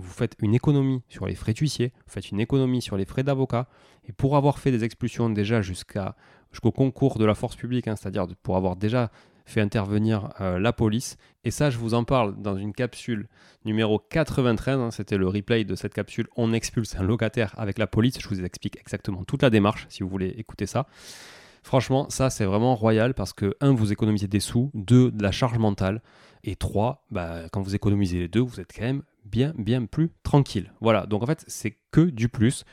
vous 0.01 0.13
faites 0.13 0.37
une 0.41 0.55
économie 0.55 1.03
sur 1.09 1.27
les 1.27 1.35
frais 1.35 1.53
d'huissier, 1.53 1.93
vous 2.07 2.13
faites 2.13 2.31
une 2.31 2.41
économie 2.41 2.83
sur 2.83 2.97
les 2.97 3.05
frais 3.05 3.23
d'avocat, 3.23 3.69
et 4.09 4.13
pour 4.13 4.37
avoir 4.37 4.59
fait 4.59 4.71
des 4.71 4.85
expulsions 4.85 5.31
déjà 5.31 5.63
jusqu'au 5.63 6.73
concours 6.73 7.19
de 7.19 7.25
la 7.25 7.35
force 7.35 7.57
publique, 7.57 7.89
hein, 7.89 7.97
c'est-à-dire 7.97 8.27
pour 8.43 8.57
avoir 8.57 8.77
déjà 8.77 9.11
fait 9.47 9.61
intervenir 9.61 10.31
euh, 10.41 10.59
la 10.59 10.73
police, 10.73 11.17
et 11.45 11.51
ça 11.51 11.71
je 11.71 11.79
vous 11.79 11.95
en 11.95 12.05
parle 12.05 12.41
dans 12.41 12.57
une 12.57 12.73
capsule 12.73 13.29
numéro 13.65 13.99
93, 13.99 14.79
hein, 14.79 14.91
c'était 14.91 15.17
le 15.17 15.27
replay 15.27 15.65
de 15.65 15.75
cette 15.75 15.95
capsule, 15.95 16.29
on 16.37 16.53
expulse 16.53 16.95
un 16.97 17.03
locataire 17.03 17.55
avec 17.57 17.79
la 17.79 17.87
police, 17.87 18.21
je 18.21 18.29
vous 18.29 18.43
explique 18.45 18.79
exactement 18.79 19.25
toute 19.25 19.43
la 19.43 19.51
démarche 19.51 19.87
si 19.89 20.03
vous 20.03 20.09
voulez 20.09 20.29
écouter 20.29 20.67
ça. 20.67 20.87
Franchement, 21.63 22.09
ça 22.09 22.31
c'est 22.31 22.45
vraiment 22.45 22.75
royal 22.75 23.13
parce 23.13 23.33
que, 23.33 23.55
un, 23.61 23.73
vous 23.73 23.93
économisez 23.93 24.29
des 24.29 24.41
sous, 24.41 24.71
deux, 24.75 25.11
de 25.11 25.23
la 25.23 25.33
charge 25.33 25.59
mentale, 25.59 26.01
et 26.45 26.57
trois, 26.57 27.05
bah, 27.11 27.49
quand 27.53 27.61
vous 27.61 27.75
économisez 27.75 28.19
les 28.19 28.29
deux, 28.29 28.41
vous 28.41 28.61
êtes 28.61 28.73
quand 28.75 28.85
même 28.85 29.03
bien, 29.25 29.53
bien 29.57 29.85
plus 29.87 30.11
tranquille. 30.23 30.73
Voilà, 30.81 31.07
donc 31.07 31.23
en 31.23 31.27
fait, 31.27 31.45
c'est 31.47 31.77
que 31.91 32.03
du 32.03 32.29
plus. 32.29 32.65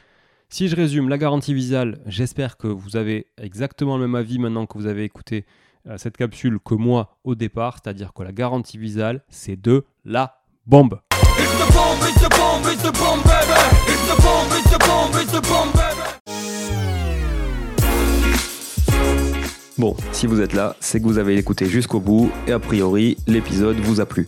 Si 0.50 0.70
je 0.70 0.76
résume 0.76 1.10
la 1.10 1.18
garantie 1.18 1.54
visale, 1.54 2.00
j'espère 2.06 2.58
que 2.58 2.68
vous 2.68 2.96
avez 2.96 3.28
exactement 3.38 3.98
le 3.98 4.08
même 4.08 4.16
avis 4.16 4.40
maintenant 4.40 4.66
que 4.66 4.78
vous 4.78 4.88
avez 4.88 5.04
écouté 5.04 5.46
euh, 5.88 5.98
cette 5.98 6.18
capsule 6.18 6.60
que 6.64 6.74
moi 6.74 7.18
au 7.24 7.36
départ, 7.36 7.80
c'est-à-dire 7.82 8.14
que 8.14 8.24
la 8.24 8.32
garantie 8.32 8.78
visale, 8.78 9.24
c'est 9.30 9.62
de 9.62 9.86
la 10.06 10.42
bombe. 10.66 11.00
Bon, 19.78 19.96
si 20.12 20.26
vous 20.26 20.42
êtes 20.42 20.54
là, 20.54 20.76
c'est 20.80 21.00
que 21.00 21.06
vous 21.06 21.20
avez 21.20 21.38
écouté 21.38 21.68
jusqu'au 21.68 22.00
bout 22.00 22.32
et 22.48 22.52
a 22.52 22.60
priori, 22.60 23.18
l'épisode 23.28 23.78
vous 23.78 24.02
a 24.02 24.06
plu. 24.06 24.28